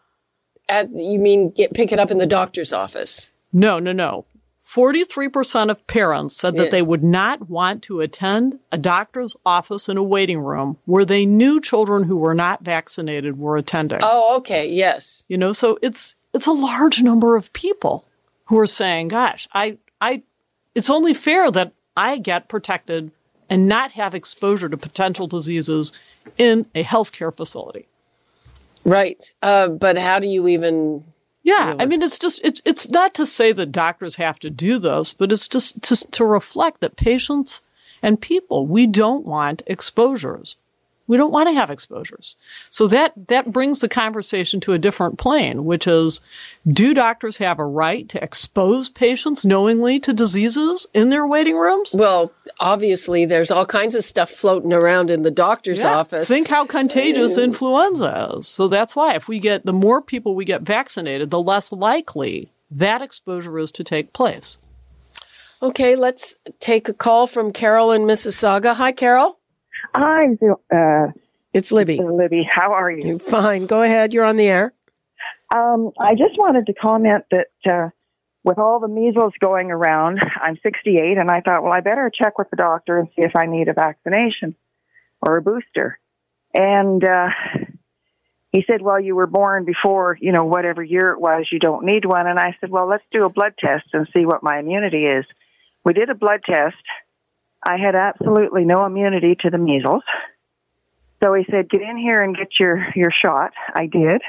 at, 0.69 0.91
you 0.97 1.19
mean 1.19 1.51
get, 1.51 1.75
pick 1.75 1.93
it 1.93 1.99
up 1.99 2.11
in 2.11 2.19
the 2.19 2.27
doctor's 2.27 2.73
office? 2.73 3.31
No, 3.53 3.79
no, 3.79 3.93
no. 3.93 4.25
43% 4.67 5.71
of 5.71 5.87
parents 5.87 6.37
said 6.37 6.57
that 6.57 6.73
they 6.73 6.83
would 6.83 7.05
not 7.05 7.49
want 7.49 7.85
to 7.85 8.01
attend 8.01 8.59
a 8.73 8.77
doctor's 8.77 9.37
office 9.47 9.89
in 9.89 9.97
a 9.97 10.03
waiting 10.03 10.41
room 10.41 10.77
where 10.87 11.05
they 11.05 11.25
knew 11.25 11.61
children 11.61 12.03
who 12.03 12.17
were 12.17 12.35
not 12.35 12.65
vaccinated 12.65 13.39
were 13.39 13.57
attending. 13.57 14.01
Oh, 14.03 14.37
okay. 14.39 14.69
Yes. 14.69 15.25
You 15.29 15.39
know, 15.39 15.53
so 15.53 15.79
it's 15.83 16.17
it's 16.35 16.49
a 16.49 16.53
large 16.53 17.01
number 17.01 17.37
of 17.37 17.53
people 17.53 18.05
who 18.47 18.59
are 18.59 18.67
saying, 18.67 19.09
gosh, 19.09 19.47
I, 19.55 19.79
I, 20.01 20.23
it's 20.75 20.91
only 20.91 21.15
fair 21.15 21.51
that 21.53 21.73
I 21.97 22.19
get 22.19 22.49
protected 22.49 23.13
and 23.49 23.69
not 23.69 23.93
have 23.93 24.17
exposure 24.17 24.69
to 24.69 24.77
potential 24.77 25.29
diseases 25.29 25.93
in 26.37 26.67
a 26.75 26.83
healthcare 26.83 27.33
facility. 27.33 27.87
Right. 28.85 29.33
Uh, 29.41 29.69
but 29.69 29.97
how 29.97 30.19
do 30.19 30.27
you 30.27 30.49
even? 30.49 31.05
Yeah, 31.47 31.76
I 31.79 31.85
mean, 31.85 32.03
it's 32.03 32.19
just 32.19 32.41
it's 32.43 32.61
it's 32.65 32.88
not 32.88 33.15
to 33.15 33.25
say 33.25 33.53
that 33.53 33.71
doctors 33.71 34.17
have 34.17 34.41
to 34.41 34.50
do 34.50 34.81
this, 34.81 35.15
but 35.15 35.31
it's 35.31 35.47
just 35.47 35.81
to 35.85 36.11
to 36.11 36.25
reflect 36.25 36.81
that 36.81 36.97
patients 36.97 37.62
and 38.03 38.21
people 38.21 38.67
we 38.67 38.88
don't 38.88 39.25
want 39.25 39.62
exposures. 39.69 40.57
We 41.07 41.17
don't 41.17 41.33
want 41.33 41.49
to 41.49 41.55
have 41.55 41.71
exposures. 41.71 42.37
So 42.71 42.87
that, 42.89 43.13
that 43.29 43.53
brings 43.53 43.81
the 43.81 43.89
conversation 43.89 44.61
to 44.61 44.73
a 44.73 44.79
different 44.79 45.19
plane, 45.19 45.65
which 45.65 45.87
is, 45.87 46.21
do 46.67 46.95
doctors 46.95 47.37
have 47.39 47.59
a 47.59 47.65
right 47.65 48.09
to 48.09 48.23
expose 48.23 48.89
patients 48.89 49.47
knowingly 49.47 50.01
to 50.01 50.13
diseases 50.13 50.87
in 50.93 51.11
their 51.11 51.27
waiting 51.27 51.57
rooms? 51.57 51.95
Well, 51.95 52.33
obviously 52.59 53.25
there's 53.25 53.51
all 53.51 53.67
kinds 53.67 53.95
of 53.95 54.05
stuff 54.05 54.31
floating 54.31 54.73
around 54.73 55.11
in 55.11 55.23
the 55.23 55.31
doctor's 55.31 55.83
yeah. 55.83 55.97
office. 55.97 56.29
Think 56.29 56.49
how 56.49 56.67
contagious 56.67 57.37
mm. 57.37 57.45
influenza 57.45 58.33
is. 58.37 58.49
So 58.49 58.69
that's 58.69 58.97
why 58.97 59.15
if 59.15 59.29
we 59.29 59.39
get, 59.39 59.65
the 59.65 59.73
more 59.73 60.03
people 60.03 60.35
we 60.35 60.45
get 60.45 60.63
vaccinated, 60.63 61.31
the 61.31 61.41
less 61.41 61.71
likely 61.73 62.51
that 62.71 63.03
exposure 63.03 63.59
is 63.59 63.71
to 63.73 63.85
take 63.85 64.13
place. 64.13 64.59
Okay, 65.63 65.97
let's 65.97 66.37
take 66.61 66.89
a 66.89 66.93
call 66.93 67.27
from 67.27 67.53
Carol 67.53 67.93
in 67.93 68.03
Mississauga. 68.03 68.75
Hi, 68.75 68.93
Carol. 68.93 69.39
Hi, 69.99 70.26
uh, 70.71 71.07
it's 71.55 71.73
Libby. 71.73 71.99
Libby, 71.99 72.47
how 72.47 72.75
are 72.75 72.91
you? 72.91 73.19
Fine. 73.19 73.65
Go 73.65 73.81
ahead. 73.81 74.12
You're 74.12 74.26
on 74.26 74.37
the 74.37 74.45
air. 74.45 74.75
Um, 75.55 75.91
I 75.99 76.12
just 76.12 76.37
wanted 76.37 76.67
to 76.67 76.75
comment 76.75 77.25
that 77.31 77.47
uh, 77.67 77.88
with 78.45 78.59
all 78.59 78.79
the 78.79 78.88
measles 78.88 79.33
going 79.41 79.71
around, 79.71 80.21
I'm 80.21 80.59
68, 80.62 81.17
and 81.17 81.31
I 81.31 81.41
thought, 81.41 81.62
well, 81.62 81.73
I 81.73 81.81
better 81.81 82.12
check 82.15 82.37
with 82.37 82.50
the 82.50 82.59
doctor 82.59 82.99
and 82.99 83.09
see 83.17 83.23
if 83.23 83.35
I 83.35 83.47
need 83.47 83.69
a 83.69 83.73
vaccination 83.73 84.55
or 85.23 85.38
a 85.38 85.43
booster. 85.43 85.99
And 86.53 87.03
uh, 87.03 87.29
he 88.53 88.65
said, 88.67 88.83
well, 88.83 89.00
you 89.00 89.17
were 89.17 89.26
born 89.26 89.65
before, 89.65 90.19
you 90.21 90.33
know, 90.33 90.45
whatever 90.45 90.83
year 90.83 91.12
it 91.12 91.21
was, 91.23 91.47
you 91.50 91.59
don't 91.59 91.87
need 91.87 92.05
one. 92.05 92.26
And 92.26 92.38
I 92.38 92.55
said, 92.61 92.69
well, 92.69 92.87
let's 92.87 93.05
do 93.11 93.25
a 93.25 93.33
blood 93.33 93.55
test 93.59 93.87
and 93.95 94.07
see 94.12 94.26
what 94.26 94.43
my 94.43 94.59
immunity 94.59 95.07
is. 95.07 95.25
We 95.87 95.95
did 95.95 96.11
a 96.11 96.15
blood 96.15 96.41
test 96.45 96.76
I 97.63 97.77
had 97.79 97.95
absolutely 97.95 98.65
no 98.65 98.85
immunity 98.85 99.37
to 99.41 99.51
the 99.51 99.59
measles. 99.59 100.03
So 101.23 101.35
he 101.35 101.45
said, 101.51 101.71
get 101.71 101.81
in 101.81 101.97
here 101.97 102.23
and 102.23 102.37
get 102.37 102.49
your, 102.61 102.87
your 102.95 103.11
shot. 103.11 103.53
I 103.75 103.87
did. 103.87 104.21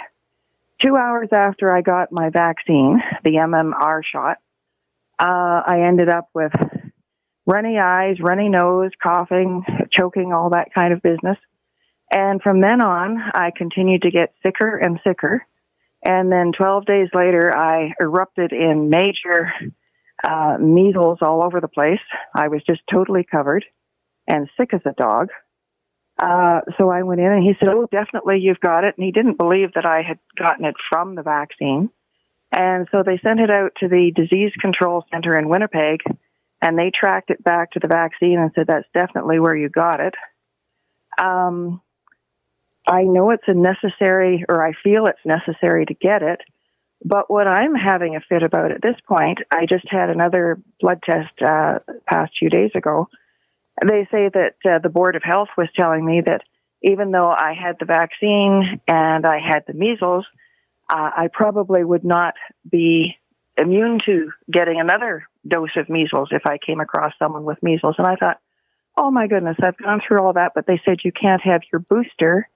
Two 0.84 0.96
hours 0.96 1.30
after 1.34 1.76
I 1.76 1.82
got 1.82 2.12
my 2.12 2.30
vaccine, 2.30 3.02
the 3.24 3.32
MMR 3.32 4.02
shot, 4.04 4.38
uh, 5.20 5.64
I 5.66 5.86
ended 5.88 6.10
up 6.10 6.30
with 6.34 6.54
runny 7.46 7.80
eyes, 7.80 8.18
runny 8.20 8.50
nose, 8.50 8.92
coughing, 9.02 9.64
choking, 9.90 10.34
all 10.34 10.52
that 10.52 10.74
kind 10.74 10.94
of 10.94 11.02
business. 11.02 11.38
And 12.14 12.42
from 12.42 12.62
then 12.62 12.82
on, 12.82 13.18
I 13.34 13.52
continued 13.56 14.04
to 14.04 14.12
get 14.12 14.34
sicker 14.44 14.78
and 14.78 15.00
sicker. 15.06 15.46
And 16.06 16.32
then 16.32 16.52
12 16.58 16.86
days 16.86 17.10
later, 17.14 17.56
I 17.56 17.94
erupted 18.00 18.54
in 18.54 18.90
major 18.90 19.52
uh, 20.24 20.58
measles 20.60 21.20
all 21.22 21.44
over 21.44 21.62
the 21.62 21.68
place. 21.68 22.00
I 22.34 22.48
was 22.48 22.62
just 22.68 22.82
totally 22.92 23.26
covered 23.30 23.66
and 24.28 24.50
sick 24.58 24.74
as 24.74 24.82
a 24.86 24.94
dog. 24.94 25.30
Uh, 26.20 26.62
so 26.78 26.90
I 26.90 27.04
went 27.04 27.22
in 27.22 27.32
and 27.32 27.44
he 27.44 27.54
said, 27.60 27.70
Oh, 27.70 27.88
definitely 27.92 28.40
you've 28.40 28.60
got 28.60 28.84
it. 28.84 28.96
And 28.98 29.06
he 29.06 29.12
didn't 29.12 29.38
believe 29.38 29.74
that 29.74 29.88
I 29.88 30.02
had 30.02 30.20
gotten 30.38 30.66
it 30.66 30.76
from 30.90 31.16
the 31.16 31.22
vaccine. 31.22 31.92
And 32.52 32.88
so 32.92 33.04
they 33.04 33.20
sent 33.24 33.40
it 33.40 33.52
out 33.52 33.74
to 33.80 33.88
the 33.88 34.12
disease 34.16 34.52
control 34.60 35.06
center 35.12 35.38
in 35.38 35.50
Winnipeg 35.50 36.02
and 36.62 36.78
they 36.78 36.92
tracked 36.98 37.30
it 37.30 37.44
back 37.44 37.72
to 37.72 37.80
the 37.80 37.88
vaccine 37.88 38.40
and 38.40 38.52
said, 38.56 38.68
That's 38.68 38.88
definitely 38.94 39.40
where 39.40 39.56
you 39.56 39.70
got 39.70 40.00
it. 40.00 40.16
Um, 41.22 41.82
I 42.88 43.04
know 43.04 43.32
it's 43.32 43.44
a 43.48 43.54
necessary, 43.54 44.46
or 44.48 44.66
I 44.66 44.72
feel 44.84 45.08
it's 45.08 45.20
necessary 45.26 45.86
to 45.86 45.94
get 45.94 46.24
it. 46.24 46.42
But 47.04 47.30
what 47.30 47.48
I'm 47.48 47.76
having 47.76 48.16
a 48.16 48.22
fit 48.22 48.44
about 48.44 48.72
at 48.72 48.82
this 48.82 48.96
point, 49.08 49.40
I 49.52 49.66
just 49.68 49.86
had 49.90 50.10
another 50.10 50.60
blood 50.80 51.00
test 51.04 51.42
uh, 51.42 51.80
past 52.08 52.34
few 52.40 52.50
days 52.50 52.72
ago. 52.76 53.08
They 53.82 54.08
say 54.12 54.30
that 54.34 54.56
uh, 54.66 54.80
the 54.80 54.90
Board 54.90 55.16
of 55.16 55.24
Health 55.24 55.50
was 55.58 55.70
telling 55.80 56.04
me 56.04 56.22
that 56.26 56.42
even 56.82 57.12
though 57.12 57.30
I 57.30 57.54
had 57.54 57.78
the 57.80 57.86
vaccine 57.86 58.82
and 58.88 59.26
I 59.26 59.40
had 59.40 59.64
the 59.68 59.74
measles, 59.74 60.26
uh, 60.92 61.10
I 61.16 61.28
probably 61.32 61.84
would 61.84 62.04
not 62.04 62.34
be 62.70 63.16
immune 63.58 64.00
to 64.06 64.32
getting 64.52 64.80
another 64.80 65.28
dose 65.48 65.76
of 65.76 65.90
measles 65.90 66.30
if 66.32 66.44
I 66.46 66.58
came 66.58 66.80
across 66.80 67.14
someone 67.20 67.44
with 67.44 67.62
measles. 67.62 67.96
And 67.98 68.08
I 68.08 68.16
thought, 68.16 68.40
oh 68.98 69.12
my 69.12 69.28
goodness, 69.28 69.58
I've 69.62 69.78
gone 69.78 70.02
through 70.06 70.22
all 70.22 70.34
that, 70.34 70.54
but 70.56 70.66
they 70.66 70.82
said 70.86 70.98
you 71.04 71.12
can't 71.12 71.42
have 71.44 71.62
your 71.72 71.80
booster 71.80 72.50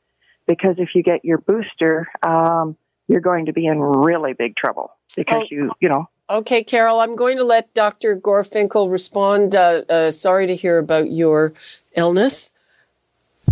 because 0.47 0.75
if 0.77 0.89
you 0.95 1.03
get 1.03 1.23
your 1.23 1.37
booster, 1.37 2.07
um, 2.25 2.75
you're 3.11 3.21
going 3.21 3.45
to 3.45 3.53
be 3.53 3.67
in 3.67 3.79
really 3.79 4.33
big 4.33 4.55
trouble 4.55 4.91
because 5.15 5.43
oh. 5.43 5.47
you, 5.49 5.71
you 5.79 5.89
know. 5.89 6.09
Okay, 6.29 6.63
Carol, 6.63 7.01
I'm 7.01 7.17
going 7.17 7.37
to 7.37 7.43
let 7.43 7.73
Dr. 7.73 8.15
Gorfinkel 8.15 8.89
respond. 8.89 9.53
Uh, 9.53 9.83
uh, 9.89 10.11
sorry 10.11 10.47
to 10.47 10.55
hear 10.55 10.77
about 10.77 11.11
your 11.11 11.53
illness. 11.95 12.51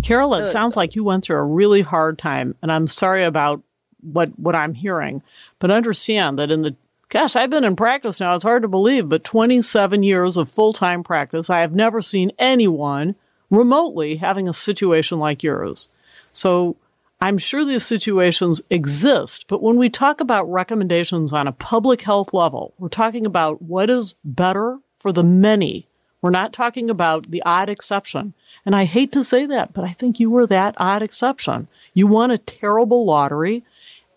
Carol, 0.02 0.34
it 0.34 0.42
uh, 0.42 0.46
sounds 0.46 0.76
like 0.78 0.96
you 0.96 1.04
went 1.04 1.24
through 1.24 1.36
a 1.36 1.44
really 1.44 1.82
hard 1.82 2.16
time, 2.16 2.54
and 2.62 2.72
I'm 2.72 2.86
sorry 2.86 3.24
about 3.24 3.62
what 4.00 4.30
what 4.38 4.56
I'm 4.56 4.72
hearing. 4.72 5.22
But 5.58 5.70
understand 5.70 6.38
that 6.38 6.50
in 6.50 6.62
the 6.62 6.74
gosh, 7.10 7.36
I've 7.36 7.50
been 7.50 7.64
in 7.64 7.76
practice 7.76 8.18
now. 8.18 8.34
It's 8.34 8.44
hard 8.44 8.62
to 8.62 8.68
believe, 8.68 9.10
but 9.10 9.24
27 9.24 10.02
years 10.02 10.38
of 10.38 10.48
full 10.48 10.72
time 10.72 11.02
practice, 11.02 11.50
I 11.50 11.60
have 11.60 11.74
never 11.74 12.00
seen 12.00 12.32
anyone 12.38 13.14
remotely 13.50 14.16
having 14.16 14.48
a 14.48 14.54
situation 14.54 15.18
like 15.18 15.42
yours. 15.42 15.90
So 16.32 16.76
I'm 17.22 17.36
sure 17.36 17.64
these 17.66 17.84
situations 17.84 18.62
exist, 18.70 19.44
but 19.46 19.62
when 19.62 19.76
we 19.76 19.90
talk 19.90 20.20
about 20.20 20.50
recommendations 20.50 21.34
on 21.34 21.46
a 21.46 21.52
public 21.52 22.00
health 22.02 22.32
level, 22.32 22.72
we're 22.78 22.88
talking 22.88 23.26
about 23.26 23.60
what 23.60 23.90
is 23.90 24.14
better 24.24 24.78
for 24.98 25.12
the 25.12 25.22
many. 25.22 25.86
We're 26.22 26.30
not 26.30 26.54
talking 26.54 26.88
about 26.88 27.30
the 27.30 27.42
odd 27.44 27.68
exception. 27.68 28.32
And 28.64 28.74
I 28.74 28.84
hate 28.84 29.12
to 29.12 29.24
say 29.24 29.44
that, 29.46 29.74
but 29.74 29.84
I 29.84 29.90
think 29.90 30.18
you 30.18 30.30
were 30.30 30.46
that 30.46 30.74
odd 30.78 31.02
exception. 31.02 31.68
You 31.92 32.06
won 32.06 32.30
a 32.30 32.38
terrible 32.38 33.04
lottery, 33.04 33.64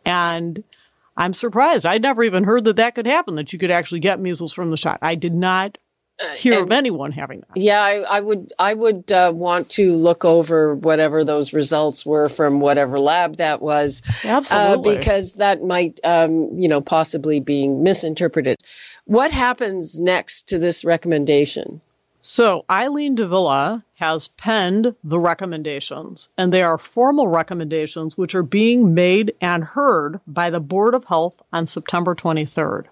and 0.06 0.64
I'm 1.18 1.34
surprised. 1.34 1.86
I'd 1.86 2.02
never 2.02 2.24
even 2.24 2.46
heard 2.46 2.64
that 2.64 2.78
that 2.78 2.96
could 2.96 3.06
happen, 3.06 3.36
that 3.36 3.52
you 3.52 3.60
could 3.60 3.72
actually 3.72 4.00
get 4.00 4.20
measles 4.20 4.54
from 4.54 4.72
the 4.72 4.78
shot. 4.78 5.00
I 5.02 5.16
did 5.16 5.34
not 5.34 5.78
hear 6.38 6.54
and, 6.54 6.64
of 6.64 6.72
anyone 6.72 7.12
having 7.12 7.42
that. 7.42 7.58
Yeah, 7.58 7.82
I, 7.82 8.02
I 8.02 8.20
would. 8.20 8.54
I 8.60 8.74
would 8.74 9.12
uh, 9.12 9.32
want 9.36 9.70
to 9.72 9.96
look 9.96 10.26
over 10.26 10.76
whatever 10.76 11.24
those 11.24 11.54
results 11.54 12.06
were 12.06 12.30
from 12.30 12.60
whatever 12.60 13.00
lab 13.00 13.38
that 13.38 13.62
was. 13.62 14.02
Absolutely, 14.24 14.96
uh, 14.96 15.00
because 15.00 15.34
that 15.34 15.64
might, 15.64 16.00
um, 16.04 16.50
you 16.60 16.68
know, 16.68 16.82
possibly 16.82 17.40
being 17.40 17.84
misinterpreted. 17.84 18.58
What 19.06 19.32
happens 19.32 20.00
next 20.00 20.44
to 20.50 20.58
this 20.58 20.86
recommendation? 20.86 21.82
So 22.26 22.64
Eileen 22.70 23.16
de 23.16 23.28
Villa 23.28 23.84
has 23.96 24.30
penned 24.30 24.96
the 25.04 25.20
recommendations, 25.20 26.30
and 26.38 26.54
they 26.54 26.64
are 26.64 26.78
formal 26.78 27.28
recommendations 27.28 28.18
which 28.18 28.34
are 28.34 28.44
being 28.44 28.94
made 28.94 29.34
and 29.42 29.66
heard 29.66 30.22
by 30.26 30.50
the 30.50 30.62
Board 30.62 30.96
of 30.96 31.04
Health 31.06 31.42
on 31.52 31.66
September 31.66 32.16
23rd. 32.16 32.86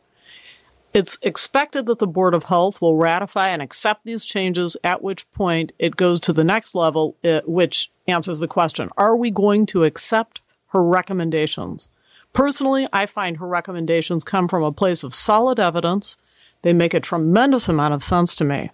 It's 0.93 1.17
expected 1.21 1.85
that 1.85 1.99
the 1.99 2.07
Board 2.07 2.33
of 2.33 2.45
Health 2.45 2.81
will 2.81 2.97
ratify 2.97 3.49
and 3.49 3.61
accept 3.61 4.03
these 4.03 4.25
changes, 4.25 4.75
at 4.83 5.01
which 5.01 5.29
point 5.31 5.71
it 5.79 5.95
goes 5.95 6.19
to 6.21 6.33
the 6.33 6.43
next 6.43 6.75
level, 6.75 7.15
uh, 7.23 7.41
which 7.45 7.91
answers 8.07 8.39
the 8.39 8.47
question 8.47 8.89
Are 8.97 9.15
we 9.15 9.31
going 9.31 9.65
to 9.67 9.85
accept 9.85 10.41
her 10.67 10.83
recommendations? 10.83 11.87
Personally, 12.33 12.87
I 12.91 13.05
find 13.05 13.37
her 13.37 13.47
recommendations 13.47 14.23
come 14.23 14.47
from 14.47 14.63
a 14.63 14.71
place 14.71 15.03
of 15.03 15.13
solid 15.13 15.59
evidence. 15.59 16.17
They 16.61 16.73
make 16.73 16.93
a 16.93 16.99
tremendous 16.99 17.67
amount 17.67 17.93
of 17.93 18.03
sense 18.03 18.35
to 18.35 18.45
me. 18.45 18.71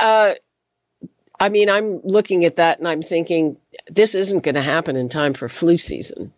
Uh, 0.00 0.34
I 1.40 1.48
mean, 1.48 1.70
I'm 1.70 2.00
looking 2.02 2.44
at 2.44 2.56
that 2.56 2.78
and 2.78 2.88
I'm 2.88 3.02
thinking, 3.02 3.56
this 3.86 4.14
isn't 4.14 4.42
going 4.42 4.56
to 4.56 4.62
happen 4.62 4.96
in 4.96 5.08
time 5.08 5.34
for 5.34 5.48
flu 5.48 5.76
season. 5.76 6.32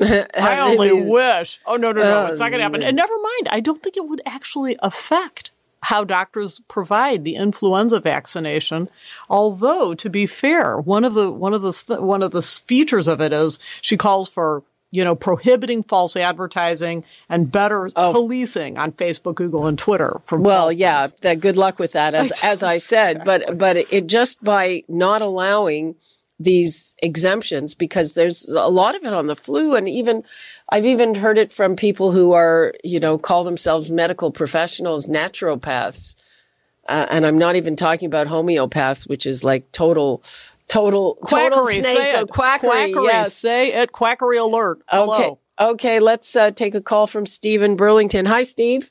I 0.36 0.58
only 0.60 0.92
wish. 0.92 1.60
Oh 1.66 1.76
no, 1.76 1.92
no, 1.92 2.00
no! 2.00 2.26
it's 2.26 2.40
not 2.40 2.50
going 2.50 2.60
to 2.60 2.64
happen. 2.64 2.82
Um, 2.82 2.88
and 2.88 2.96
never 2.96 3.14
mind. 3.20 3.48
I 3.50 3.60
don't 3.60 3.82
think 3.82 3.96
it 3.96 4.08
would 4.08 4.22
actually 4.24 4.76
affect 4.80 5.50
how 5.82 6.04
doctors 6.04 6.60
provide 6.68 7.24
the 7.24 7.36
influenza 7.36 8.00
vaccination. 8.00 8.88
Although, 9.28 9.94
to 9.94 10.10
be 10.10 10.26
fair, 10.26 10.78
one 10.78 11.04
of 11.04 11.14
the 11.14 11.30
one 11.30 11.54
of 11.54 11.62
the 11.62 12.00
one 12.00 12.22
of 12.22 12.30
the 12.30 12.42
features 12.42 13.08
of 13.08 13.20
it 13.20 13.32
is 13.32 13.58
she 13.82 13.96
calls 13.96 14.28
for 14.28 14.62
you 14.90 15.04
know 15.04 15.14
prohibiting 15.14 15.82
false 15.82 16.16
advertising 16.16 17.04
and 17.28 17.50
better 17.50 17.88
oh. 17.96 18.12
policing 18.12 18.78
on 18.78 18.92
Facebook, 18.92 19.34
Google, 19.34 19.66
and 19.66 19.78
Twitter. 19.78 20.20
From 20.24 20.42
well, 20.42 20.72
yeah, 20.72 21.08
that, 21.22 21.40
good 21.40 21.56
luck 21.56 21.78
with 21.78 21.92
that. 21.92 22.14
As 22.20 22.32
as 22.42 22.62
I 22.62 22.78
said, 22.78 23.24
but 23.24 23.58
but 23.58 23.76
it 23.76 24.06
just 24.06 24.42
by 24.42 24.84
not 24.88 25.22
allowing 25.22 25.94
these 26.40 26.94
exemptions 27.02 27.74
because 27.74 28.14
there's 28.14 28.48
a 28.48 28.68
lot 28.68 28.94
of 28.94 29.04
it 29.04 29.12
on 29.12 29.26
the 29.26 29.36
flu 29.36 29.74
and 29.74 29.86
even 29.86 30.24
I've 30.70 30.86
even 30.86 31.16
heard 31.16 31.38
it 31.38 31.52
from 31.52 31.76
people 31.76 32.12
who 32.12 32.32
are, 32.32 32.72
you 32.82 32.98
know, 32.98 33.18
call 33.18 33.44
themselves 33.44 33.90
medical 33.90 34.30
professionals, 34.30 35.06
naturopaths. 35.06 36.16
Uh, 36.88 37.06
and 37.10 37.26
I'm 37.26 37.36
not 37.36 37.56
even 37.56 37.76
talking 37.76 38.06
about 38.06 38.26
homeopaths, 38.26 39.06
which 39.08 39.26
is 39.26 39.44
like 39.44 39.70
total, 39.70 40.22
total, 40.66 41.16
quackery. 41.20 41.50
total 41.50 41.66
snake 41.66 41.84
Say 41.84 42.14
of 42.14 42.22
it. 42.22 42.30
quackery. 42.30 42.92
Yes. 43.04 43.34
Say 43.34 43.74
it. 43.74 43.92
Quackery 43.92 44.38
alert. 44.38 44.80
Hello. 44.88 45.14
Okay. 45.14 45.34
Okay. 45.60 46.00
Let's 46.00 46.34
uh, 46.34 46.50
take 46.50 46.74
a 46.74 46.80
call 46.80 47.06
from 47.06 47.26
Steve 47.26 47.60
in 47.62 47.76
Burlington. 47.76 48.24
Hi, 48.26 48.44
Steve. 48.44 48.90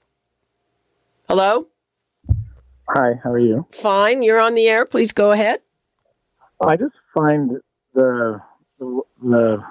Hello. 1.27 1.67
Hi, 2.89 3.13
how 3.23 3.31
are 3.31 3.39
you? 3.39 3.65
Fine. 3.71 4.21
You're 4.21 4.39
on 4.39 4.53
the 4.53 4.67
air. 4.67 4.85
Please 4.85 5.13
go 5.13 5.31
ahead. 5.31 5.61
I 6.61 6.75
just 6.75 6.95
find 7.13 7.51
the 7.93 8.41
the, 8.79 9.01
the 9.21 9.63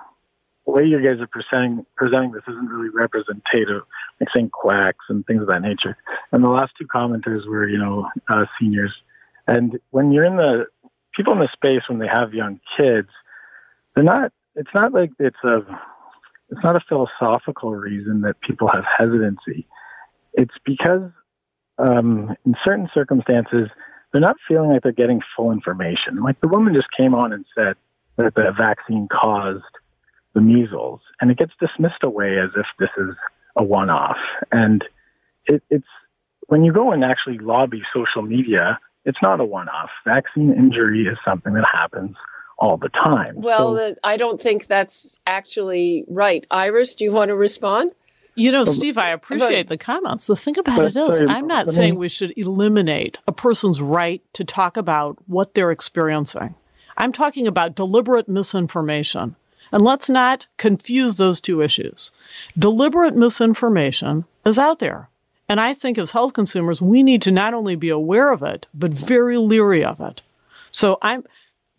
way 0.66 0.84
you 0.84 1.02
guys 1.02 1.20
are 1.20 1.28
presenting 1.28 1.84
presenting 1.96 2.32
this 2.32 2.42
isn't 2.48 2.68
really 2.68 2.90
representative. 2.90 3.82
Like 4.20 4.28
saying 4.34 4.50
quacks 4.50 5.04
and 5.08 5.24
things 5.26 5.42
of 5.42 5.48
that 5.48 5.62
nature. 5.62 5.96
And 6.32 6.44
the 6.44 6.50
last 6.50 6.72
two 6.78 6.86
commenters 6.86 7.46
were, 7.46 7.68
you 7.68 7.78
know, 7.78 8.08
uh, 8.28 8.44
seniors. 8.60 8.92
And 9.46 9.78
when 9.90 10.12
you're 10.12 10.26
in 10.26 10.36
the 10.36 10.66
people 11.16 11.32
in 11.32 11.38
the 11.38 11.48
space 11.52 11.82
when 11.88 11.98
they 11.98 12.08
have 12.12 12.34
young 12.34 12.60
kids, 12.78 13.08
they're 13.94 14.04
not. 14.04 14.32
It's 14.54 14.70
not 14.74 14.92
like 14.92 15.10
it's 15.18 15.36
a. 15.44 15.58
It's 16.50 16.64
not 16.64 16.76
a 16.76 16.80
philosophical 16.88 17.74
reason 17.74 18.22
that 18.22 18.40
people 18.40 18.68
have 18.74 18.84
hesitancy. 18.96 19.66
It's 20.32 20.54
because 20.64 21.10
um, 21.78 22.34
in 22.44 22.54
certain 22.64 22.88
circumstances 22.94 23.68
they're 24.12 24.20
not 24.20 24.36
feeling 24.46 24.70
like 24.70 24.82
they're 24.82 24.92
getting 24.92 25.20
full 25.36 25.52
information. 25.52 26.22
Like 26.22 26.40
the 26.40 26.48
woman 26.48 26.74
just 26.74 26.88
came 26.98 27.14
on 27.14 27.32
and 27.32 27.44
said 27.54 27.74
that 28.16 28.34
the 28.34 28.52
vaccine 28.58 29.08
caused 29.10 29.62
the 30.34 30.40
measles, 30.40 31.00
and 31.20 31.30
it 31.30 31.38
gets 31.38 31.52
dismissed 31.60 32.02
away 32.04 32.38
as 32.38 32.50
if 32.56 32.66
this 32.78 32.90
is 32.98 33.14
a 33.56 33.64
one-off. 33.64 34.16
And 34.52 34.84
it, 35.46 35.62
it's 35.70 35.86
when 36.48 36.64
you 36.64 36.72
go 36.72 36.92
and 36.92 37.04
actually 37.04 37.38
lobby 37.38 37.82
social 37.94 38.22
media, 38.22 38.78
it's 39.04 39.18
not 39.22 39.40
a 39.40 39.44
one-off. 39.44 39.90
Vaccine 40.04 40.52
injury 40.52 41.06
is 41.06 41.16
something 41.24 41.54
that 41.54 41.64
happens 41.72 42.16
all 42.58 42.76
the 42.76 42.88
time. 42.88 43.40
Well, 43.40 43.76
So- 43.76 43.94
I 44.02 44.16
don't 44.16 44.40
think 44.40 44.66
that's 44.66 45.18
actually 45.26 46.04
right. 46.08 46.46
Iris, 46.50 46.94
do 46.94 47.04
you 47.04 47.12
want 47.12 47.28
to 47.28 47.36
respond? 47.36 47.92
You 48.38 48.52
know, 48.52 48.64
Steve, 48.64 48.96
I 48.96 49.10
appreciate 49.10 49.68
the 49.68 49.76
comments. 49.76 50.26
The 50.26 50.36
thing 50.36 50.58
about 50.58 50.80
it 50.80 50.96
is, 50.96 51.20
I'm 51.28 51.46
not 51.46 51.68
saying 51.68 51.96
we 51.96 52.08
should 52.08 52.32
eliminate 52.36 53.18
a 53.26 53.32
person's 53.32 53.82
right 53.82 54.22
to 54.34 54.44
talk 54.44 54.76
about 54.76 55.18
what 55.26 55.54
they're 55.54 55.72
experiencing. 55.72 56.54
I'm 56.96 57.12
talking 57.12 57.46
about 57.46 57.74
deliberate 57.74 58.28
misinformation. 58.28 59.36
And 59.70 59.82
let's 59.82 60.08
not 60.08 60.46
confuse 60.56 61.16
those 61.16 61.40
two 61.40 61.60
issues. 61.60 62.10
Deliberate 62.58 63.14
misinformation 63.14 64.24
is 64.46 64.58
out 64.58 64.78
there. 64.78 65.10
And 65.48 65.60
I 65.60 65.74
think 65.74 65.98
as 65.98 66.12
health 66.12 66.32
consumers, 66.32 66.80
we 66.80 67.02
need 67.02 67.22
to 67.22 67.30
not 67.30 67.54
only 67.54 67.76
be 67.76 67.88
aware 67.88 68.32
of 68.32 68.42
it, 68.42 68.66
but 68.72 68.94
very 68.94 69.36
leery 69.36 69.84
of 69.84 70.00
it. 70.00 70.22
So 70.70 70.98
I'm, 71.02 71.24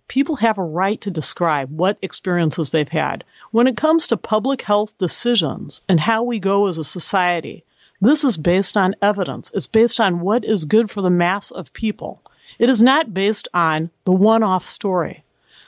people 0.08 0.38
have 0.38 0.58
a 0.58 0.64
right 0.64 1.00
to 1.02 1.10
describe 1.12 1.72
what 1.72 1.98
experiences 2.02 2.70
they've 2.72 2.90
had. 2.90 3.24
When 3.52 3.68
it 3.68 3.78
comes 3.78 4.06
to 4.08 4.18
public 4.18 4.62
health 4.64 4.98
decisions 4.98 5.82
and 5.90 6.02
how 6.02 6.22
we 6.22 6.40
go 6.40 6.68
as 6.68 6.78
a 6.78 6.84
society, 6.84 7.64
this 8.00 8.24
is 8.24 8.38
based 8.38 8.78
on 8.78 8.96
evidence. 9.02 9.52
It's 9.54 9.68
based 9.68 10.00
on 10.00 10.20
what 10.20 10.46
is 10.46 10.66
good 10.66 10.92
for 10.92 11.02
the 11.02 11.10
mass 11.10 11.50
of 11.50 11.74
people. 11.74 12.22
It 12.60 12.70
is 12.70 12.82
not 12.82 13.14
based 13.14 13.48
on 13.54 13.90
the 14.04 14.12
one 14.12 14.44
off 14.44 14.68
story. 14.68 15.24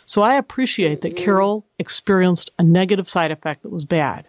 So 0.05 0.21
I 0.21 0.35
appreciate 0.35 1.01
that 1.01 1.15
mm-hmm. 1.15 1.23
Carol 1.23 1.65
experienced 1.79 2.51
a 2.59 2.63
negative 2.63 3.09
side 3.09 3.31
effect 3.31 3.63
that 3.63 3.71
was 3.71 3.85
bad. 3.85 4.27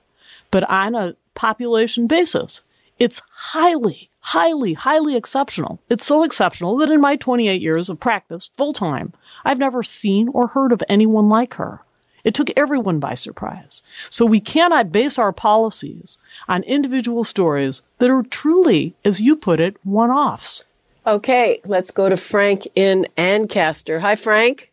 But 0.50 0.68
on 0.70 0.94
a 0.94 1.16
population 1.34 2.06
basis, 2.06 2.62
it's 2.98 3.22
highly, 3.32 4.08
highly, 4.20 4.74
highly 4.74 5.16
exceptional. 5.16 5.80
It's 5.90 6.06
so 6.06 6.22
exceptional 6.22 6.76
that 6.76 6.90
in 6.90 7.00
my 7.00 7.16
28 7.16 7.60
years 7.60 7.88
of 7.88 8.00
practice, 8.00 8.50
full 8.54 8.72
time, 8.72 9.12
I've 9.44 9.58
never 9.58 9.82
seen 9.82 10.28
or 10.28 10.48
heard 10.48 10.72
of 10.72 10.82
anyone 10.88 11.28
like 11.28 11.54
her. 11.54 11.84
It 12.24 12.34
took 12.34 12.50
everyone 12.56 12.98
by 12.98 13.14
surprise. 13.14 13.82
So 14.10 14.24
we 14.24 14.40
cannot 14.40 14.92
base 14.92 15.18
our 15.18 15.32
policies 15.32 16.18
on 16.48 16.62
individual 16.62 17.24
stories 17.24 17.82
that 17.98 18.10
are 18.10 18.22
truly, 18.22 18.94
as 19.04 19.20
you 19.20 19.36
put 19.36 19.60
it, 19.60 19.76
one 19.84 20.10
offs. 20.10 20.64
Okay, 21.04 21.60
let's 21.64 21.90
go 21.90 22.08
to 22.08 22.16
Frank 22.16 22.68
in 22.76 23.06
Ancaster. 23.16 24.00
Hi, 24.00 24.14
Frank. 24.14 24.70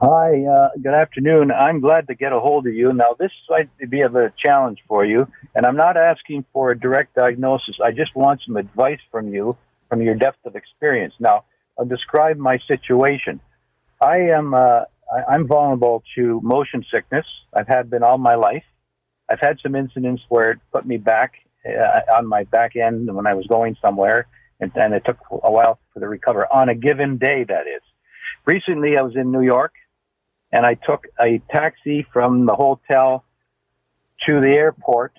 Hi, 0.00 0.44
uh, 0.44 0.68
good 0.82 0.92
afternoon. 0.94 1.50
I'm 1.50 1.80
glad 1.80 2.06
to 2.08 2.14
get 2.14 2.32
a 2.32 2.38
hold 2.38 2.66
of 2.66 2.74
you. 2.74 2.92
Now, 2.92 3.16
this 3.18 3.30
might 3.48 3.70
be 3.88 4.02
a 4.02 4.10
bit 4.10 4.32
challenge 4.36 4.78
for 4.86 5.04
you, 5.04 5.26
and 5.54 5.64
I'm 5.64 5.76
not 5.76 5.96
asking 5.96 6.44
for 6.52 6.70
a 6.70 6.78
direct 6.78 7.14
diagnosis. 7.14 7.76
I 7.82 7.92
just 7.92 8.14
want 8.14 8.42
some 8.46 8.56
advice 8.56 9.00
from 9.10 9.32
you, 9.32 9.56
from 9.88 10.02
your 10.02 10.14
depth 10.14 10.44
of 10.44 10.54
experience. 10.54 11.14
Now, 11.18 11.44
I'll 11.78 11.86
describe 11.86 12.36
my 12.36 12.58
situation. 12.66 13.40
I 14.00 14.16
am, 14.36 14.52
uh, 14.52 14.84
I- 15.12 15.34
I'm 15.34 15.46
vulnerable 15.46 16.02
to 16.16 16.40
motion 16.42 16.84
sickness. 16.90 17.26
I've 17.54 17.68
had 17.68 17.90
been 17.90 18.02
all 18.02 18.18
my 18.18 18.34
life. 18.34 18.64
I've 19.28 19.40
had 19.40 19.58
some 19.62 19.74
incidents 19.74 20.22
where 20.28 20.52
it 20.52 20.58
put 20.72 20.86
me 20.86 20.98
back 20.98 21.34
uh, 21.66 22.16
on 22.16 22.26
my 22.26 22.44
back 22.44 22.76
end 22.76 23.12
when 23.14 23.26
I 23.26 23.34
was 23.34 23.46
going 23.46 23.76
somewhere, 23.82 24.28
and, 24.60 24.70
and 24.76 24.94
it 24.94 25.04
took 25.04 25.18
a 25.30 25.50
while 25.50 25.78
for 25.92 26.00
the 26.00 26.08
recover. 26.08 26.46
On 26.52 26.68
a 26.68 26.74
given 26.74 27.18
day, 27.18 27.44
that 27.44 27.66
is. 27.66 27.82
Recently, 28.46 28.96
I 28.96 29.02
was 29.02 29.16
in 29.16 29.32
New 29.32 29.42
York 29.42 29.72
and 30.52 30.64
I 30.64 30.74
took 30.74 31.06
a 31.20 31.42
taxi 31.50 32.06
from 32.12 32.46
the 32.46 32.54
hotel 32.54 33.24
to 34.28 34.40
the 34.40 34.50
airport 34.50 35.12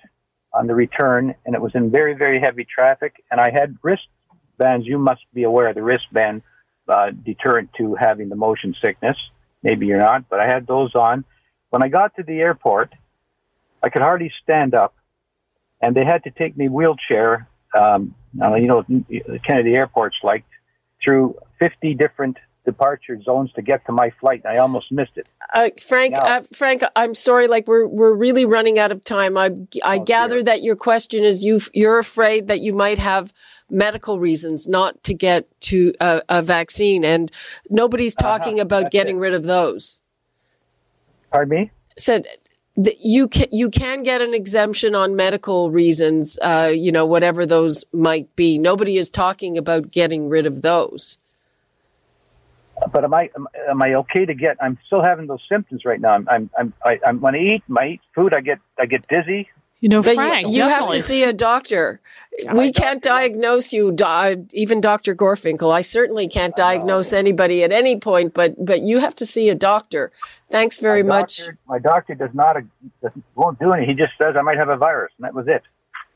on 0.52 0.66
the 0.66 0.74
return, 0.74 1.34
and 1.44 1.54
it 1.54 1.60
was 1.60 1.72
in 1.74 1.90
very, 1.90 2.14
very 2.14 2.40
heavy 2.40 2.64
traffic. 2.64 3.14
And 3.30 3.40
I 3.40 3.50
had 3.52 3.76
wristbands. 3.82 4.86
You 4.86 4.98
must 4.98 5.20
be 5.34 5.42
aware 5.42 5.68
of 5.68 5.74
the 5.74 5.82
wristband 5.82 6.42
uh, 6.88 7.10
deterrent 7.10 7.70
to 7.78 7.94
having 8.00 8.30
the 8.30 8.36
motion 8.36 8.74
sickness. 8.82 9.16
Maybe 9.62 9.86
you're 9.86 9.98
not, 9.98 10.28
but 10.28 10.40
I 10.40 10.46
had 10.46 10.66
those 10.66 10.94
on. 10.94 11.24
When 11.70 11.82
I 11.82 11.88
got 11.88 12.16
to 12.16 12.22
the 12.22 12.40
airport, 12.40 12.92
I 13.82 13.88
could 13.88 14.02
hardly 14.02 14.32
stand 14.42 14.74
up, 14.74 14.94
and 15.82 15.94
they 15.94 16.04
had 16.04 16.24
to 16.24 16.30
take 16.30 16.56
me 16.56 16.68
wheelchair. 16.68 17.48
Um, 17.78 18.14
you 18.34 18.66
know, 18.66 18.84
Kennedy 19.46 19.74
Airport's 19.74 20.16
like 20.22 20.44
through 21.04 21.36
50 21.60 21.94
different 21.94 22.36
departure 22.72 23.16
zones 23.22 23.50
to 23.54 23.62
get 23.62 23.84
to 23.86 23.92
my 23.92 24.10
flight, 24.20 24.42
and 24.44 24.52
I 24.52 24.58
almost 24.58 24.92
missed 24.92 25.16
it. 25.16 25.26
Uh, 25.54 25.70
Frank, 25.86 26.14
No. 26.14 26.20
uh, 26.20 26.42
Frank, 26.52 26.82
I'm 26.94 27.14
sorry. 27.14 27.46
Like 27.48 27.66
we're 27.66 27.86
we're 27.86 28.12
really 28.26 28.44
running 28.44 28.78
out 28.78 28.92
of 28.92 29.02
time. 29.04 29.36
I 29.36 29.46
I 29.82 29.96
Oh, 29.98 30.04
gather 30.04 30.36
dear. 30.36 30.44
that 30.50 30.62
your 30.62 30.76
question 30.76 31.24
is 31.24 31.42
you 31.44 31.60
you're 31.72 31.98
afraid 31.98 32.48
that 32.48 32.60
you 32.60 32.72
might 32.74 32.98
have 32.98 33.32
medical 33.70 34.18
reasons 34.18 34.66
not 34.66 35.02
to 35.04 35.14
get 35.14 35.46
to 35.70 35.92
a, 36.00 36.22
a 36.28 36.42
vaccine, 36.42 37.04
and 37.04 37.30
nobody's 37.70 38.14
talking 38.14 38.60
about 38.60 38.76
Uh-huh. 38.76 38.82
that's 38.84 38.92
getting 38.92 39.16
it. 39.16 39.20
rid 39.20 39.34
of 39.34 39.44
those. 39.44 40.00
Pardon 41.32 41.58
me? 41.60 41.70
Said 41.98 42.26
that 42.76 42.96
you 43.02 43.26
can 43.28 43.48
you 43.50 43.70
can 43.70 44.02
get 44.02 44.20
an 44.20 44.34
exemption 44.34 44.94
on 44.94 45.16
medical 45.16 45.70
reasons. 45.70 46.38
Uh, 46.40 46.70
you 46.72 46.92
know 46.92 47.06
whatever 47.06 47.44
those 47.46 47.84
might 47.92 48.28
be. 48.36 48.58
Nobody 48.58 48.96
is 48.96 49.10
talking 49.10 49.58
about 49.58 49.90
getting 49.90 50.28
rid 50.28 50.46
of 50.46 50.62
those. 50.62 51.18
But 52.92 53.04
am 53.04 53.14
I 53.14 53.30
am, 53.34 53.46
am 53.68 53.82
I 53.82 53.94
okay 53.94 54.24
to 54.24 54.34
get? 54.34 54.56
I'm 54.60 54.78
still 54.86 55.02
having 55.02 55.26
those 55.26 55.42
symptoms 55.50 55.84
right 55.84 56.00
now. 56.00 56.14
I'm 56.14 56.28
I'm 56.30 56.50
I'm, 56.58 56.74
I, 56.84 56.98
I'm 57.06 57.20
when 57.20 57.34
I 57.34 57.38
eat 57.38 57.62
my 57.68 57.86
eat 57.86 58.00
food, 58.14 58.34
I 58.34 58.40
get 58.40 58.58
I 58.78 58.86
get 58.86 59.06
dizzy. 59.08 59.48
You 59.80 59.88
know, 59.88 60.02
Frank, 60.02 60.48
you, 60.48 60.54
you 60.54 60.62
have 60.62 60.88
to 60.88 61.00
see 61.00 61.22
a 61.22 61.32
doctor. 61.32 62.00
We 62.52 62.72
can't 62.72 63.00
diagnose 63.00 63.72
you, 63.72 63.92
do- 63.92 64.46
even 64.52 64.80
Dr. 64.80 65.14
Gorfinkel. 65.14 65.72
I 65.72 65.82
certainly 65.82 66.26
can't 66.26 66.56
diagnose 66.56 67.12
anybody 67.12 67.62
at 67.62 67.70
any 67.70 67.98
point, 68.00 68.34
but 68.34 68.64
but 68.64 68.80
you 68.80 68.98
have 68.98 69.14
to 69.16 69.26
see 69.26 69.48
a 69.50 69.54
doctor. 69.54 70.10
Thanks 70.50 70.80
very 70.80 71.04
my 71.04 71.20
much. 71.20 71.42
My 71.68 71.78
doctor 71.78 72.14
does 72.16 72.30
not 72.34 72.56
doesn't, 73.02 73.24
won't 73.36 73.60
do 73.60 73.70
anything. 73.72 73.96
He 73.96 74.02
just 74.02 74.14
says 74.20 74.34
I 74.36 74.42
might 74.42 74.58
have 74.58 74.68
a 74.68 74.76
virus, 74.76 75.12
and 75.16 75.24
that 75.24 75.34
was 75.34 75.46
it. 75.46 75.62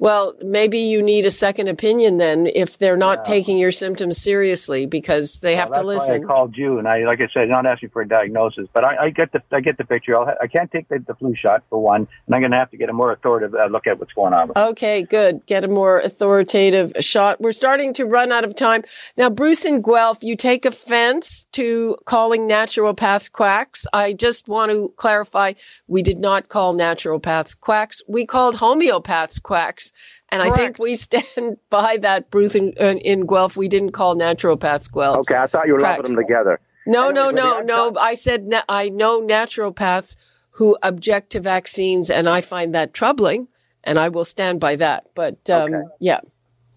Well, 0.03 0.35
maybe 0.43 0.81
you 0.81 1.01
need 1.01 1.27
a 1.27 1.31
second 1.31 1.69
opinion 1.69 2.17
then 2.17 2.49
if 2.49 2.77
they're 2.77 2.97
not 2.97 3.25
taking 3.25 3.57
your 3.57 3.71
symptoms 3.71 4.21
seriously 4.21 4.85
because 4.85 5.39
they 5.39 5.55
have 5.55 5.71
Well, 5.71 5.83
to 5.83 5.89
that's 5.91 6.09
listen. 6.09 6.23
Why 6.23 6.25
I 6.25 6.37
called 6.37 6.57
you, 6.57 6.81
and 6.81 6.89
I 6.89 7.05
like 7.05 7.21
I 7.21 7.29
said, 7.33 7.49
not 7.49 7.67
asking 7.67 7.91
for 7.91 8.03
a 8.03 8.09
diagnosis, 8.09 8.67
but 8.73 8.85
I, 8.85 9.05
I 9.05 9.11
get 9.11 9.31
the 9.31 9.41
I 9.53 9.61
get 9.61 9.79
the 9.79 9.85
picture. 9.85 10.19
I'll 10.19 10.35
I 10.43 10.49
can't 10.49 10.73
take 10.73 10.89
the, 10.89 10.99
the 10.99 11.15
flu 11.15 11.37
shot 11.37 11.63
for 11.71 11.81
one, 11.81 12.09
and 12.27 12.35
I'm 12.35 12.41
going 12.41 12.51
to 12.51 12.57
have 12.57 12.73
to 12.73 12.77
get 12.77 12.91
a 12.91 12.93
more 12.93 13.13
authoritative 13.13 13.55
uh, 13.55 13.67
look 13.67 13.87
at 13.87 14.01
what's 14.01 14.13
going 14.13 14.35
on. 14.35 14.51
Okay, 14.57 15.05
good. 15.05 15.47
Get 15.47 15.63
a 15.63 15.69
more 15.69 16.01
authoritative 16.01 16.95
shot. 16.99 17.41
We're 17.41 17.53
starting 17.53 17.95
to 17.95 18.05
run 18.05 18.33
out 18.33 18.45
of 18.45 18.57
time. 18.57 18.83
Now, 19.17 19.31
Bruce 19.31 19.65
and 19.65 19.85
Guelph, 19.85 20.25
you 20.25 20.35
take 20.35 20.65
offense 20.65 21.45
to 21.53 21.97
calling 22.07 22.49
naturopaths 22.49 23.31
quacks. 23.31 23.87
I 23.93 24.15
just 24.15 24.49
want 24.49 24.73
to 24.73 24.93
clarify, 24.97 25.53
we 25.87 26.03
did 26.03 26.19
not 26.19 26.49
call 26.49 26.75
naturopaths 26.75 27.57
quacks. 27.61 28.03
We 28.09 28.27
called 28.27 28.57
homeopaths 28.57 29.41
quacks. 29.41 29.92
And 30.31 30.43
I 30.43 30.51
think 30.51 30.79
we 30.79 30.95
stand 31.07 31.59
by 31.71 31.99
that, 31.99 32.31
Bruce 32.31 32.55
and, 32.55 32.79
uh, 32.81 32.95
in 32.97 33.27
Guelph. 33.27 33.57
We 33.57 33.69
didn't 33.69 33.93
call 33.93 34.17
naturopaths 34.17 34.93
Guelph. 34.93 35.31
Okay, 35.31 35.39
I 35.39 35.47
thought 35.47 35.67
you 35.67 35.75
were 35.75 35.81
lumping 35.81 36.15
them 36.15 36.23
together. 36.23 36.61
No, 36.87 37.11
no, 37.11 37.31
no, 37.31 37.59
I've 37.59 37.67
no. 37.67 37.93
I 37.99 38.15
said 38.15 38.47
na- 38.47 38.63
I 38.69 38.89
know 38.89 39.21
naturopaths 39.21 40.17
who 40.57 40.77
object 40.83 41.31
to 41.31 41.41
vaccines, 41.41 42.11
and 42.11 42.29
I 42.29 42.41
find 42.41 42.75
that 42.75 42.93
troubling, 42.93 43.49
and 43.85 43.99
I 43.99 44.09
will 44.09 44.25
stand 44.25 44.61
by 44.61 44.77
that. 44.77 45.07
But 45.15 45.49
um, 45.49 45.75
Okay. 45.75 45.89
yeah, 46.01 46.21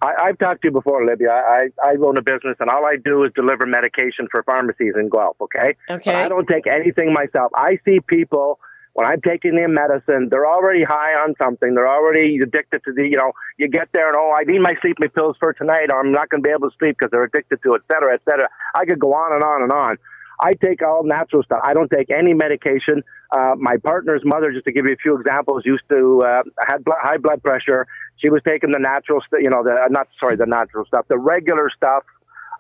I, 0.01 0.13
I've 0.27 0.37
talked 0.37 0.61
to 0.61 0.67
you 0.67 0.71
before, 0.71 1.05
Libya. 1.05 1.29
I, 1.31 1.69
I 1.83 1.95
own 1.95 2.17
a 2.17 2.21
business, 2.21 2.55
and 2.59 2.69
all 2.69 2.85
I 2.85 2.95
do 3.03 3.23
is 3.23 3.31
deliver 3.35 3.65
medication 3.65 4.27
for 4.29 4.43
pharmacies 4.43 4.93
in 4.95 5.09
Guelph. 5.09 5.37
Okay. 5.41 5.75
Okay. 5.89 6.11
But 6.11 6.15
I 6.15 6.29
don't 6.29 6.47
take 6.47 6.67
anything 6.67 7.13
myself. 7.13 7.51
I 7.55 7.79
see 7.85 7.99
people 8.01 8.59
when 8.95 9.05
I'm 9.05 9.19
taking 9.19 9.55
their 9.55 9.67
medicine, 9.67 10.29
they're 10.31 10.47
already 10.47 10.83
high 10.83 11.13
on 11.19 11.35
something. 11.41 11.75
They're 11.75 11.87
already 11.87 12.39
addicted 12.41 12.81
to 12.85 12.93
the, 12.93 13.03
you 13.03 13.17
know, 13.17 13.33
you 13.57 13.67
get 13.67 13.89
there 13.93 14.07
and, 14.07 14.15
oh, 14.17 14.31
I 14.31 14.43
need 14.45 14.59
my 14.59 14.73
sleeping 14.81 15.09
pills 15.09 15.35
for 15.37 15.51
tonight, 15.51 15.91
or 15.91 15.99
I'm 15.99 16.13
not 16.13 16.29
going 16.29 16.41
to 16.41 16.47
be 16.47 16.51
able 16.51 16.69
to 16.69 16.75
sleep 16.79 16.95
because 16.97 17.11
they're 17.11 17.25
addicted 17.25 17.59
to 17.63 17.75
it, 17.75 17.81
et 17.83 17.93
cetera, 17.93 18.13
et 18.13 18.21
cetera. 18.23 18.47
I 18.73 18.85
could 18.85 18.99
go 18.99 19.13
on 19.13 19.33
and 19.35 19.43
on 19.43 19.63
and 19.63 19.71
on. 19.73 19.97
I 20.41 20.53
take 20.53 20.81
all 20.81 21.03
natural 21.03 21.43
stuff. 21.43 21.59
I 21.61 21.73
don't 21.73 21.89
take 21.89 22.09
any 22.09 22.33
medication. 22.33 23.03
Uh, 23.35 23.55
my 23.57 23.75
partner's 23.83 24.21
mother, 24.23 24.53
just 24.53 24.65
to 24.65 24.71
give 24.71 24.85
you 24.85 24.93
a 24.93 25.01
few 25.01 25.19
examples, 25.19 25.63
used 25.65 25.83
to 25.91 26.21
uh, 26.25 26.43
had 26.65 26.83
blood, 26.85 26.99
high 27.01 27.17
blood 27.17 27.43
pressure. 27.43 27.87
She 28.17 28.29
was 28.29 28.41
taking 28.47 28.71
the 28.71 28.79
natural, 28.79 29.19
st- 29.27 29.43
you 29.43 29.49
know, 29.49 29.63
the 29.63 29.71
uh, 29.71 29.87
not 29.89 30.07
sorry, 30.15 30.37
the 30.37 30.45
natural 30.45 30.85
stuff, 30.85 31.05
the 31.09 31.17
regular 31.17 31.69
stuff 31.75 32.03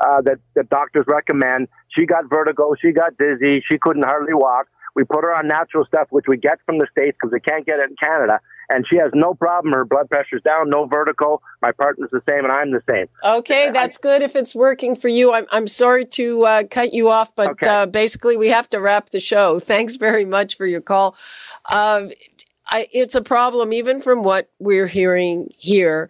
uh, 0.05 0.21
that 0.21 0.39
that 0.55 0.69
doctors 0.69 1.05
recommend. 1.07 1.67
She 1.89 2.05
got 2.05 2.29
vertigo. 2.29 2.75
She 2.81 2.91
got 2.91 3.17
dizzy. 3.17 3.63
She 3.69 3.77
couldn't 3.77 4.03
hardly 4.03 4.33
walk. 4.33 4.67
We 4.95 5.03
put 5.03 5.23
her 5.23 5.35
on 5.35 5.47
natural 5.47 5.85
stuff, 5.85 6.07
which 6.09 6.25
we 6.27 6.37
get 6.37 6.59
from 6.65 6.79
the 6.79 6.87
states 6.91 7.17
because 7.19 7.33
we 7.33 7.39
can't 7.41 7.65
get 7.65 7.79
it 7.79 7.89
in 7.89 7.95
Canada, 8.01 8.39
and 8.69 8.85
she 8.89 8.97
has 8.97 9.11
no 9.13 9.33
problem. 9.33 9.73
Her 9.73 9.85
blood 9.85 10.09
pressure's 10.09 10.41
down, 10.41 10.69
no 10.69 10.85
vertigo. 10.87 11.41
My 11.61 11.71
partner's 11.71 12.09
the 12.11 12.21
same, 12.29 12.43
and 12.45 12.51
I'm 12.51 12.71
the 12.71 12.81
same. 12.89 13.07
okay, 13.23 13.71
that's 13.71 13.97
good 13.97 14.21
if 14.21 14.35
it's 14.35 14.55
working 14.55 14.95
for 14.95 15.09
you. 15.09 15.33
I'm 15.33 15.45
I'm 15.51 15.67
sorry 15.67 16.05
to 16.05 16.45
uh, 16.45 16.63
cut 16.69 16.93
you 16.93 17.09
off, 17.09 17.35
but 17.35 17.49
Okay. 17.49 17.69
uh, 17.69 17.85
basically 17.85 18.37
we 18.37 18.49
have 18.49 18.69
to 18.69 18.79
wrap 18.79 19.09
the 19.09 19.19
show. 19.19 19.59
Thanks 19.71 19.97
very 19.97 20.25
much 20.25 20.55
for 20.57 20.65
your 20.65 20.81
call. 20.81 21.15
Um, 21.71 22.11
I, 22.67 22.87
it's 22.91 23.13
a 23.13 23.21
problem, 23.21 23.73
even 23.73 23.99
from 24.01 24.23
what 24.23 24.49
we're 24.59 24.87
hearing 24.87 25.49
here. 25.57 26.09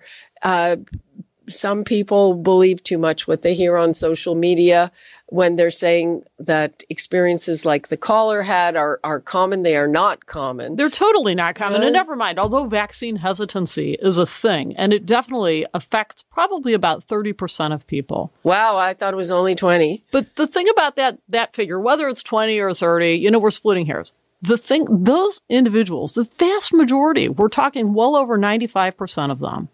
Uh, 1.47 1.51
some 1.51 1.83
people 1.83 2.35
believe 2.35 2.83
too 2.83 2.97
much 2.97 3.27
what 3.27 3.41
they 3.41 3.53
hear 3.53 3.77
on 3.77 3.93
social 3.93 4.35
media 4.35 4.91
when 5.27 5.55
they're 5.55 5.71
saying 5.71 6.23
that 6.37 6.83
experiences 6.89 7.65
like 7.65 7.87
the 7.87 7.97
caller 7.97 8.43
had 8.43 8.75
are, 8.75 8.99
are 9.03 9.19
common. 9.19 9.63
They 9.63 9.75
are 9.75 9.87
not 9.87 10.25
common. 10.25 10.75
They're 10.75 10.89
totally 10.89 11.35
not 11.35 11.55
common. 11.55 11.79
Really? 11.79 11.87
And 11.87 11.93
never 11.93 12.15
mind, 12.15 12.39
although 12.39 12.65
vaccine 12.65 13.17
hesitancy 13.17 13.97
is 14.01 14.17
a 14.17 14.25
thing, 14.25 14.75
and 14.77 14.93
it 14.93 15.05
definitely 15.05 15.65
affects 15.73 16.23
probably 16.31 16.73
about 16.73 17.07
30% 17.07 17.73
of 17.73 17.87
people. 17.87 18.31
Wow, 18.43 18.77
I 18.77 18.93
thought 18.93 19.13
it 19.13 19.17
was 19.17 19.31
only 19.31 19.55
20. 19.55 20.03
But 20.11 20.35
the 20.35 20.47
thing 20.47 20.69
about 20.69 20.95
that 20.95 21.17
that 21.29 21.55
figure, 21.55 21.79
whether 21.79 22.07
it's 22.07 22.23
20 22.23 22.59
or 22.59 22.73
30, 22.73 23.13
you 23.13 23.31
know, 23.31 23.39
we're 23.39 23.51
splitting 23.51 23.87
hairs. 23.87 24.13
The 24.41 24.57
thing 24.57 24.85
those 24.89 25.41
individuals, 25.49 26.13
the 26.13 26.23
vast 26.23 26.73
majority, 26.73 27.29
we're 27.29 27.47
talking 27.47 27.93
well 27.93 28.15
over 28.15 28.37
95% 28.37 29.31
of 29.31 29.39
them, 29.39 29.69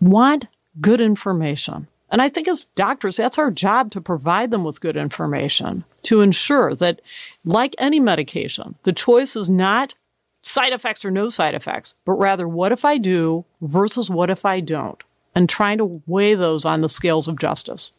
want 0.00 0.46
good 0.80 1.00
information. 1.00 1.88
And 2.10 2.20
I 2.20 2.28
think 2.28 2.48
as 2.48 2.66
doctors, 2.74 3.16
that's 3.16 3.38
our 3.38 3.50
job 3.50 3.92
to 3.92 4.00
provide 4.00 4.50
them 4.50 4.64
with 4.64 4.80
good 4.80 4.96
information 4.96 5.84
to 6.02 6.20
ensure 6.20 6.74
that, 6.74 7.00
like 7.44 7.74
any 7.78 8.00
medication, 8.00 8.74
the 8.82 8.92
choice 8.92 9.36
is 9.36 9.48
not 9.48 9.94
side 10.40 10.72
effects 10.72 11.04
or 11.04 11.10
no 11.10 11.28
side 11.28 11.54
effects, 11.54 11.94
but 12.04 12.14
rather 12.14 12.48
what 12.48 12.72
if 12.72 12.84
I 12.84 12.98
do 12.98 13.44
versus 13.60 14.10
what 14.10 14.30
if 14.30 14.44
I 14.44 14.60
don't, 14.60 15.00
and 15.34 15.48
trying 15.48 15.78
to 15.78 16.02
weigh 16.06 16.34
those 16.34 16.64
on 16.64 16.80
the 16.80 16.88
scales 16.88 17.28
of 17.28 17.38
justice. 17.38 17.92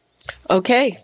Okay. 0.50 0.98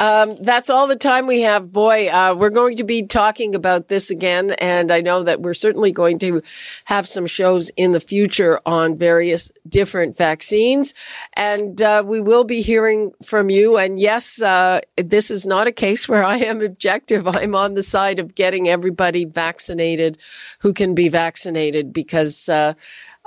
Um, 0.00 0.34
that's 0.40 0.70
all 0.70 0.86
the 0.86 0.96
time 0.96 1.26
we 1.26 1.42
have. 1.42 1.70
Boy, 1.70 2.08
uh, 2.08 2.34
we're 2.34 2.50
going 2.50 2.78
to 2.78 2.84
be 2.84 3.02
talking 3.02 3.54
about 3.54 3.88
this 3.88 4.10
again. 4.10 4.52
And 4.52 4.90
I 4.90 5.00
know 5.00 5.22
that 5.22 5.42
we're 5.42 5.54
certainly 5.54 5.92
going 5.92 6.18
to 6.20 6.42
have 6.86 7.06
some 7.06 7.26
shows 7.26 7.70
in 7.76 7.92
the 7.92 8.00
future 8.00 8.58
on 8.64 8.96
various 8.96 9.52
different 9.68 10.16
vaccines. 10.16 10.94
And 11.34 11.80
uh, 11.82 12.02
we 12.06 12.20
will 12.20 12.44
be 12.44 12.62
hearing 12.62 13.12
from 13.22 13.50
you. 13.50 13.76
And 13.76 14.00
yes, 14.00 14.40
uh, 14.40 14.80
this 14.96 15.30
is 15.30 15.46
not 15.46 15.66
a 15.66 15.72
case 15.72 16.08
where 16.08 16.24
I 16.24 16.38
am 16.38 16.62
objective. 16.62 17.26
I'm 17.28 17.54
on 17.54 17.74
the 17.74 17.82
side 17.82 18.18
of 18.18 18.34
getting 18.34 18.68
everybody 18.68 19.26
vaccinated 19.26 20.18
who 20.60 20.72
can 20.72 20.94
be 20.94 21.08
vaccinated 21.08 21.92
because 21.92 22.48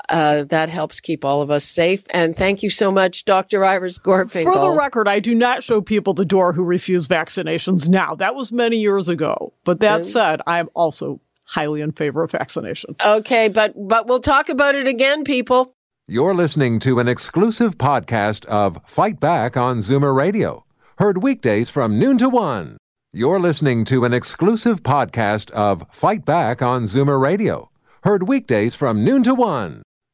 uh, 0.10 0.44
that 0.46 0.70
helps 0.70 1.00
keep 1.00 1.26
all 1.26 1.42
of 1.42 1.52
us 1.52 1.64
safe. 1.64 2.06
And 2.12 2.36
thank 2.36 2.64
you 2.64 2.70
so 2.70 2.92
much, 2.92 3.26
Dr. 3.26 3.64
Iris 3.64 4.00
Gorfinkel. 4.00 4.54
For 4.54 4.60
the 4.60 4.76
record, 4.76 5.08
I 5.08 5.20
do 5.20 5.34
not 5.36 5.64
show 5.64 5.82
people 5.82 6.14
the 6.14 6.26
door 6.26 6.54
who 6.54 6.64
refuse 6.64 7.08
vaccinations 7.08 7.88
now. 7.90 8.16
That 8.16 8.36
was 8.36 8.52
many 8.52 8.78
years 8.78 9.10
ago. 9.10 9.54
But 9.64 9.80
that 9.80 10.06
said, 10.06 10.42
I'm 10.48 10.70
also 10.74 11.20
highly 11.46 11.82
in 11.82 11.92
favor 11.92 12.24
of 12.24 12.32
vaccination. 12.32 12.96
Okay, 13.04 13.48
but 13.48 13.74
but 13.76 14.08
we'll 14.08 14.20
talk 14.20 14.50
about 14.50 14.76
it 14.76 14.88
again, 14.88 15.24
people. 15.24 15.74
You're 16.08 16.36
listening 16.36 16.80
to 16.82 17.00
an 17.00 17.08
exclusive 17.08 17.78
podcast 17.78 18.46
of 18.46 18.80
Fight 18.86 19.20
Back 19.20 19.58
on 19.58 19.80
Zoomer 19.80 20.16
Radio, 20.16 20.66
heard 21.00 21.24
weekdays 21.24 21.70
from 21.70 21.98
noon 21.98 22.18
to 22.20 22.30
one. 22.30 22.78
You're 23.12 23.40
listening 23.40 23.86
to 23.86 24.04
an 24.04 24.14
exclusive 24.14 24.84
podcast 24.84 25.50
of 25.52 25.86
Fight 25.90 26.26
Back 26.26 26.62
on 26.62 26.84
Zoomer 26.84 27.20
Radio, 27.20 27.70
heard 28.04 28.28
weekdays 28.28 28.76
from 28.76 29.04
noon 29.04 29.24
to 29.24 29.34
one. 29.34 29.82